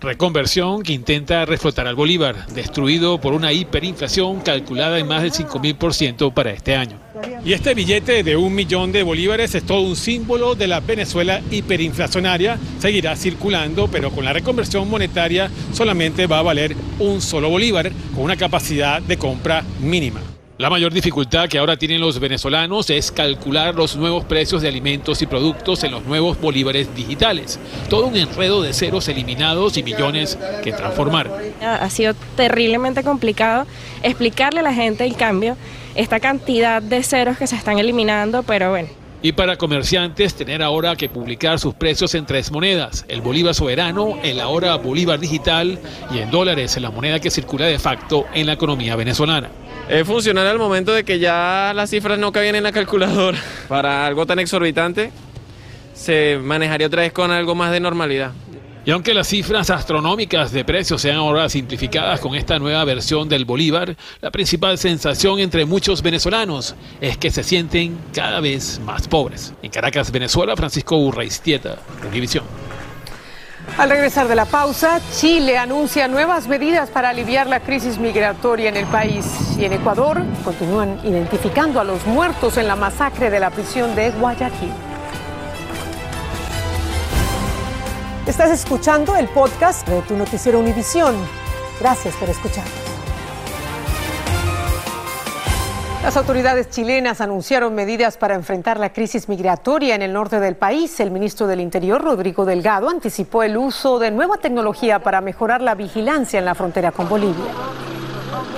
Reconversión 0.01 0.81
que 0.81 0.93
intenta 0.93 1.45
reflotar 1.45 1.85
al 1.85 1.93
Bolívar, 1.93 2.47
destruido 2.47 3.21
por 3.21 3.33
una 3.33 3.53
hiperinflación 3.53 4.39
calculada 4.41 4.97
en 4.97 5.07
más 5.07 5.21
del 5.21 5.31
5.000% 5.31 6.33
para 6.33 6.49
este 6.49 6.75
año. 6.75 6.97
Y 7.45 7.53
este 7.53 7.75
billete 7.75 8.23
de 8.23 8.35
un 8.35 8.55
millón 8.55 8.91
de 8.91 9.03
bolívares 9.03 9.53
es 9.53 9.63
todo 9.63 9.81
un 9.81 9.95
símbolo 9.95 10.55
de 10.55 10.67
la 10.67 10.79
Venezuela 10.79 11.41
hiperinflacionaria. 11.51 12.57
Seguirá 12.79 13.15
circulando, 13.15 13.87
pero 13.89 14.09
con 14.09 14.25
la 14.25 14.33
reconversión 14.33 14.89
monetaria 14.89 15.51
solamente 15.71 16.25
va 16.25 16.39
a 16.39 16.43
valer 16.43 16.75
un 16.97 17.21
solo 17.21 17.49
bolívar, 17.49 17.91
con 18.15 18.23
una 18.23 18.37
capacidad 18.37 19.03
de 19.03 19.17
compra 19.17 19.63
mínima. 19.79 20.30
La 20.61 20.69
mayor 20.69 20.93
dificultad 20.93 21.49
que 21.49 21.57
ahora 21.57 21.75
tienen 21.75 21.99
los 21.99 22.19
venezolanos 22.19 22.91
es 22.91 23.11
calcular 23.11 23.73
los 23.73 23.95
nuevos 23.95 24.25
precios 24.25 24.61
de 24.61 24.67
alimentos 24.67 25.23
y 25.23 25.25
productos 25.25 25.83
en 25.83 25.89
los 25.89 26.05
nuevos 26.05 26.39
bolívares 26.39 26.93
digitales. 26.95 27.59
Todo 27.89 28.05
un 28.05 28.15
enredo 28.15 28.61
de 28.61 28.71
ceros 28.71 29.07
eliminados 29.07 29.75
y 29.77 29.81
millones 29.81 30.37
que 30.63 30.71
transformar. 30.71 31.31
Ha 31.63 31.89
sido 31.89 32.13
terriblemente 32.35 33.01
complicado 33.01 33.65
explicarle 34.03 34.59
a 34.59 34.63
la 34.63 34.73
gente 34.75 35.03
el 35.03 35.15
cambio, 35.15 35.57
esta 35.95 36.19
cantidad 36.19 36.79
de 36.79 37.01
ceros 37.01 37.39
que 37.39 37.47
se 37.47 37.55
están 37.55 37.79
eliminando, 37.79 38.43
pero 38.43 38.69
bueno, 38.69 38.89
y 39.23 39.33
para 39.33 39.55
comerciantes, 39.55 40.33
tener 40.33 40.63
ahora 40.63 40.95
que 40.95 41.07
publicar 41.07 41.59
sus 41.59 41.75
precios 41.75 42.15
en 42.15 42.25
tres 42.25 42.51
monedas, 42.51 43.05
el 43.07 43.21
bolívar 43.21 43.53
soberano, 43.53 44.17
el 44.23 44.39
ahora 44.39 44.75
bolívar 44.77 45.19
digital 45.19 45.77
y 46.11 46.19
en 46.19 46.31
dólares, 46.31 46.75
la 46.81 46.89
moneda 46.89 47.19
que 47.19 47.29
circula 47.29 47.67
de 47.67 47.77
facto 47.77 48.25
en 48.33 48.47
la 48.47 48.53
economía 48.53 48.95
venezolana. 48.95 49.49
Es 49.91 50.07
funcional 50.07 50.47
al 50.47 50.57
momento 50.57 50.93
de 50.93 51.03
que 51.03 51.19
ya 51.19 51.73
las 51.75 51.89
cifras 51.89 52.17
no 52.17 52.31
cabían 52.31 52.55
en 52.55 52.63
la 52.63 52.71
calculadora. 52.71 53.37
Para 53.67 54.05
algo 54.07 54.25
tan 54.25 54.39
exorbitante, 54.39 55.11
se 55.93 56.39
manejaría 56.41 56.87
otra 56.87 57.01
vez 57.01 57.11
con 57.11 57.29
algo 57.29 57.55
más 57.55 57.73
de 57.73 57.81
normalidad. 57.81 58.31
Y 58.85 58.91
aunque 58.91 59.13
las 59.13 59.27
cifras 59.27 59.69
astronómicas 59.69 60.53
de 60.53 60.63
precios 60.63 61.01
sean 61.01 61.17
ahora 61.17 61.49
simplificadas 61.49 62.21
con 62.21 62.35
esta 62.35 62.57
nueva 62.57 62.85
versión 62.85 63.27
del 63.27 63.43
Bolívar, 63.43 63.97
la 64.21 64.31
principal 64.31 64.77
sensación 64.77 65.39
entre 65.39 65.65
muchos 65.65 66.01
venezolanos 66.01 66.73
es 67.01 67.17
que 67.17 67.29
se 67.29 67.43
sienten 67.43 67.97
cada 68.13 68.39
vez 68.39 68.79
más 68.85 69.09
pobres. 69.09 69.53
En 69.61 69.71
Caracas, 69.71 70.09
Venezuela, 70.09 70.55
Francisco 70.55 70.95
Urraistieta, 70.95 71.79
Univisión. 72.07 72.40
Al 73.81 73.89
regresar 73.89 74.27
de 74.27 74.35
la 74.35 74.45
pausa, 74.45 75.01
Chile 75.11 75.57
anuncia 75.57 76.07
nuevas 76.07 76.47
medidas 76.47 76.91
para 76.91 77.09
aliviar 77.09 77.47
la 77.47 77.61
crisis 77.61 77.97
migratoria 77.97 78.69
en 78.69 78.77
el 78.77 78.85
país. 78.85 79.25
Y 79.57 79.65
en 79.65 79.73
Ecuador 79.73 80.21
continúan 80.43 80.99
identificando 81.03 81.79
a 81.79 81.83
los 81.83 82.05
muertos 82.05 82.57
en 82.57 82.67
la 82.67 82.75
masacre 82.75 83.31
de 83.31 83.39
la 83.39 83.49
prisión 83.49 83.95
de 83.95 84.11
Guayaquil. 84.11 84.71
Estás 88.27 88.51
escuchando 88.51 89.15
el 89.15 89.27
podcast 89.29 89.87
de 89.87 90.03
tu 90.03 90.15
noticiero 90.15 90.59
Univisión. 90.59 91.15
Gracias 91.79 92.15
por 92.17 92.29
escuchar. 92.29 92.90
Las 96.03 96.17
autoridades 96.17 96.71
chilenas 96.71 97.21
anunciaron 97.21 97.75
medidas 97.75 98.17
para 98.17 98.33
enfrentar 98.33 98.79
la 98.79 98.91
crisis 98.91 99.29
migratoria 99.29 99.93
en 99.93 100.01
el 100.01 100.11
norte 100.11 100.39
del 100.39 100.55
país. 100.55 100.99
El 100.99 101.11
ministro 101.11 101.45
del 101.45 101.61
Interior, 101.61 102.03
Rodrigo 102.03 102.43
Delgado, 102.43 102.89
anticipó 102.89 103.43
el 103.43 103.55
uso 103.55 103.99
de 103.99 104.09
nueva 104.09 104.37
tecnología 104.37 104.97
para 105.03 105.21
mejorar 105.21 105.61
la 105.61 105.75
vigilancia 105.75 106.39
en 106.39 106.45
la 106.45 106.55
frontera 106.55 106.91
con 106.91 107.07
Bolivia. 107.07 107.45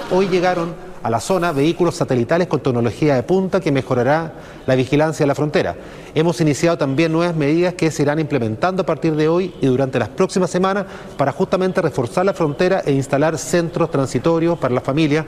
Hoy 0.09 0.29
llegaron 0.29 0.73
a 1.03 1.09
la 1.09 1.19
zona 1.19 1.51
vehículos 1.51 1.95
satelitales 1.95 2.47
con 2.47 2.61
tecnología 2.61 3.15
de 3.15 3.23
punta 3.23 3.59
que 3.59 3.73
mejorará 3.73 4.31
la 4.65 4.75
vigilancia 4.75 5.23
de 5.25 5.27
la 5.27 5.35
frontera. 5.35 5.75
Hemos 6.15 6.39
iniciado 6.39 6.77
también 6.77 7.11
nuevas 7.11 7.35
medidas 7.35 7.73
que 7.73 7.91
se 7.91 8.03
irán 8.03 8.19
implementando 8.19 8.83
a 8.83 8.85
partir 8.85 9.17
de 9.17 9.27
hoy 9.27 9.53
y 9.59 9.67
durante 9.67 9.99
las 9.99 10.07
próximas 10.07 10.49
semanas 10.49 10.85
para 11.17 11.33
justamente 11.33 11.81
reforzar 11.81 12.25
la 12.25 12.33
frontera 12.33 12.83
e 12.85 12.93
instalar 12.93 13.37
centros 13.37 13.91
transitorios 13.91 14.57
para 14.57 14.73
la 14.73 14.81
familia. 14.81 15.25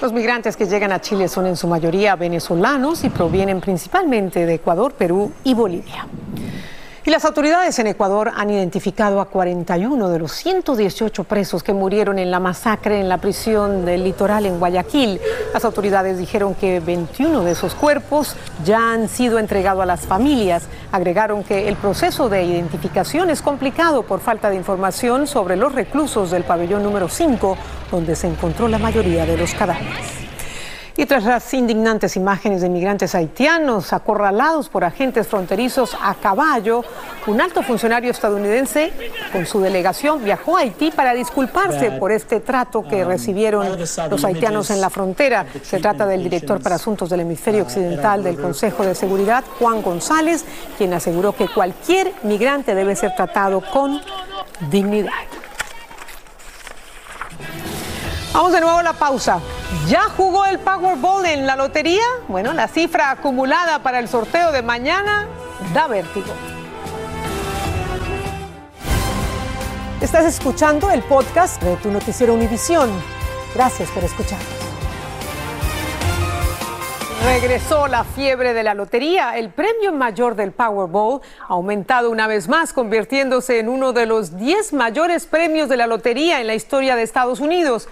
Los 0.00 0.12
migrantes 0.12 0.58
que 0.58 0.66
llegan 0.66 0.92
a 0.92 1.00
Chile 1.00 1.26
son 1.26 1.46
en 1.46 1.56
su 1.56 1.66
mayoría 1.66 2.16
venezolanos 2.16 3.02
y 3.04 3.08
provienen 3.08 3.60
principalmente 3.60 4.44
de 4.44 4.54
Ecuador, 4.54 4.92
Perú 4.92 5.32
y 5.42 5.54
Bolivia. 5.54 6.06
Y 7.06 7.10
las 7.12 7.24
autoridades 7.24 7.78
en 7.78 7.86
Ecuador 7.86 8.32
han 8.34 8.50
identificado 8.50 9.20
a 9.20 9.26
41 9.26 10.08
de 10.08 10.18
los 10.18 10.32
118 10.32 11.22
presos 11.22 11.62
que 11.62 11.72
murieron 11.72 12.18
en 12.18 12.32
la 12.32 12.40
masacre 12.40 12.98
en 12.98 13.08
la 13.08 13.18
prisión 13.18 13.84
del 13.84 14.02
litoral 14.02 14.44
en 14.44 14.58
Guayaquil. 14.58 15.20
Las 15.54 15.64
autoridades 15.64 16.18
dijeron 16.18 16.56
que 16.56 16.80
21 16.80 17.44
de 17.44 17.52
esos 17.52 17.76
cuerpos 17.76 18.34
ya 18.64 18.92
han 18.92 19.08
sido 19.08 19.38
entregados 19.38 19.84
a 19.84 19.86
las 19.86 20.00
familias. 20.00 20.64
Agregaron 20.90 21.44
que 21.44 21.68
el 21.68 21.76
proceso 21.76 22.28
de 22.28 22.42
identificación 22.42 23.30
es 23.30 23.40
complicado 23.40 24.02
por 24.02 24.18
falta 24.18 24.50
de 24.50 24.56
información 24.56 25.28
sobre 25.28 25.54
los 25.54 25.72
reclusos 25.72 26.32
del 26.32 26.42
pabellón 26.42 26.82
número 26.82 27.08
5, 27.08 27.56
donde 27.92 28.16
se 28.16 28.26
encontró 28.26 28.66
la 28.66 28.78
mayoría 28.78 29.24
de 29.24 29.36
los 29.36 29.54
cadáveres. 29.54 30.15
Y 30.98 31.04
tras 31.04 31.24
las 31.24 31.52
indignantes 31.52 32.16
imágenes 32.16 32.62
de 32.62 32.70
migrantes 32.70 33.14
haitianos 33.14 33.92
acorralados 33.92 34.70
por 34.70 34.82
agentes 34.82 35.26
fronterizos 35.26 35.94
a 36.00 36.14
caballo, 36.14 36.82
un 37.26 37.38
alto 37.38 37.62
funcionario 37.62 38.10
estadounidense 38.10 38.92
con 39.30 39.44
su 39.44 39.60
delegación 39.60 40.24
viajó 40.24 40.56
a 40.56 40.60
Haití 40.60 40.90
para 40.90 41.12
disculparse 41.12 41.90
por 41.92 42.12
este 42.12 42.40
trato 42.40 42.82
que 42.82 43.04
recibieron 43.04 43.78
los 43.78 44.24
haitianos 44.24 44.70
en 44.70 44.80
la 44.80 44.88
frontera. 44.88 45.44
Se 45.62 45.80
trata 45.80 46.06
del 46.06 46.22
director 46.22 46.62
para 46.62 46.76
asuntos 46.76 47.10
del 47.10 47.20
hemisferio 47.20 47.64
occidental 47.64 48.24
del 48.24 48.40
Consejo 48.40 48.82
de 48.84 48.94
Seguridad, 48.94 49.44
Juan 49.58 49.82
González, 49.82 50.46
quien 50.78 50.94
aseguró 50.94 51.34
que 51.36 51.46
cualquier 51.48 52.12
migrante 52.22 52.74
debe 52.74 52.96
ser 52.96 53.14
tratado 53.14 53.60
con 53.60 54.00
dignidad. 54.70 55.12
Vamos 58.32 58.52
de 58.52 58.60
nuevo 58.60 58.78
a 58.78 58.82
la 58.82 58.92
pausa. 58.94 59.40
¿Ya 59.88 60.02
jugó 60.16 60.44
el 60.46 60.58
Powerball 60.58 61.26
en 61.26 61.46
la 61.46 61.56
lotería? 61.56 62.04
Bueno, 62.28 62.52
la 62.52 62.68
cifra 62.68 63.10
acumulada 63.10 63.80
para 63.80 63.98
el 63.98 64.08
sorteo 64.08 64.52
de 64.52 64.62
mañana 64.62 65.26
da 65.74 65.86
vértigo. 65.88 66.32
Estás 70.00 70.24
escuchando 70.24 70.90
el 70.90 71.02
podcast 71.02 71.60
de 71.62 71.76
tu 71.76 71.90
noticiero 71.90 72.34
Univisión. 72.34 72.90
Gracias 73.54 73.90
por 73.90 74.04
escuchar. 74.04 74.38
Regresó 77.24 77.88
la 77.88 78.04
fiebre 78.04 78.54
de 78.54 78.62
la 78.62 78.74
lotería. 78.74 79.36
El 79.36 79.50
premio 79.50 79.92
mayor 79.92 80.36
del 80.36 80.52
Powerball 80.52 81.22
ha 81.40 81.54
aumentado 81.54 82.10
una 82.10 82.28
vez 82.28 82.48
más, 82.48 82.72
convirtiéndose 82.72 83.58
en 83.58 83.68
uno 83.68 83.92
de 83.92 84.06
los 84.06 84.36
10 84.36 84.74
mayores 84.74 85.26
premios 85.26 85.68
de 85.68 85.76
la 85.76 85.88
lotería 85.88 86.40
en 86.40 86.46
la 86.46 86.54
historia 86.54 86.94
de 86.94 87.02
Estados 87.02 87.40
Unidos. 87.40 87.88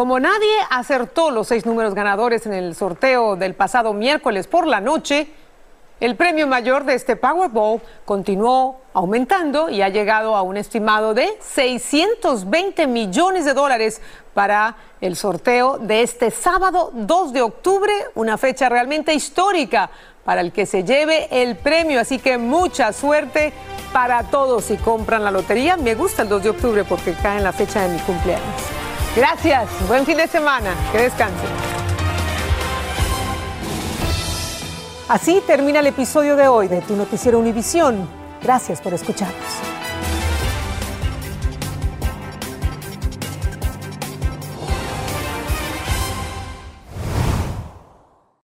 Como 0.00 0.18
nadie 0.18 0.48
acertó 0.70 1.30
los 1.30 1.48
seis 1.48 1.66
números 1.66 1.92
ganadores 1.92 2.46
en 2.46 2.54
el 2.54 2.74
sorteo 2.74 3.36
del 3.36 3.54
pasado 3.54 3.92
miércoles 3.92 4.46
por 4.46 4.66
la 4.66 4.80
noche, 4.80 5.28
el 6.00 6.16
premio 6.16 6.46
mayor 6.46 6.84
de 6.84 6.94
este 6.94 7.16
Powerball 7.16 7.82
continuó 8.06 8.80
aumentando 8.94 9.68
y 9.68 9.82
ha 9.82 9.90
llegado 9.90 10.36
a 10.36 10.40
un 10.40 10.56
estimado 10.56 11.12
de 11.12 11.28
620 11.42 12.86
millones 12.86 13.44
de 13.44 13.52
dólares 13.52 14.00
para 14.32 14.74
el 15.02 15.16
sorteo 15.16 15.76
de 15.76 16.00
este 16.00 16.30
sábado 16.30 16.92
2 16.94 17.34
de 17.34 17.42
octubre, 17.42 17.92
una 18.14 18.38
fecha 18.38 18.70
realmente 18.70 19.12
histórica 19.12 19.90
para 20.24 20.40
el 20.40 20.50
que 20.50 20.64
se 20.64 20.82
lleve 20.82 21.28
el 21.42 21.56
premio. 21.56 22.00
Así 22.00 22.18
que 22.18 22.38
mucha 22.38 22.94
suerte 22.94 23.52
para 23.92 24.22
todos 24.30 24.64
si 24.64 24.78
compran 24.78 25.22
la 25.22 25.30
lotería. 25.30 25.76
Me 25.76 25.94
gusta 25.94 26.22
el 26.22 26.30
2 26.30 26.42
de 26.42 26.48
octubre 26.48 26.84
porque 26.84 27.12
cae 27.12 27.36
en 27.36 27.44
la 27.44 27.52
fecha 27.52 27.82
de 27.82 27.90
mi 27.90 27.98
cumpleaños. 27.98 28.80
Gracias, 29.16 29.68
buen 29.88 30.06
fin 30.06 30.16
de 30.16 30.28
semana, 30.28 30.72
que 30.92 30.98
descansen. 30.98 31.48
Así 35.08 35.42
termina 35.44 35.80
el 35.80 35.88
episodio 35.88 36.36
de 36.36 36.46
hoy 36.46 36.68
de 36.68 36.80
Tu 36.82 36.94
Noticiero 36.94 37.40
Univisión. 37.40 38.08
Gracias 38.40 38.80
por 38.80 38.94
escucharnos. 38.94 39.79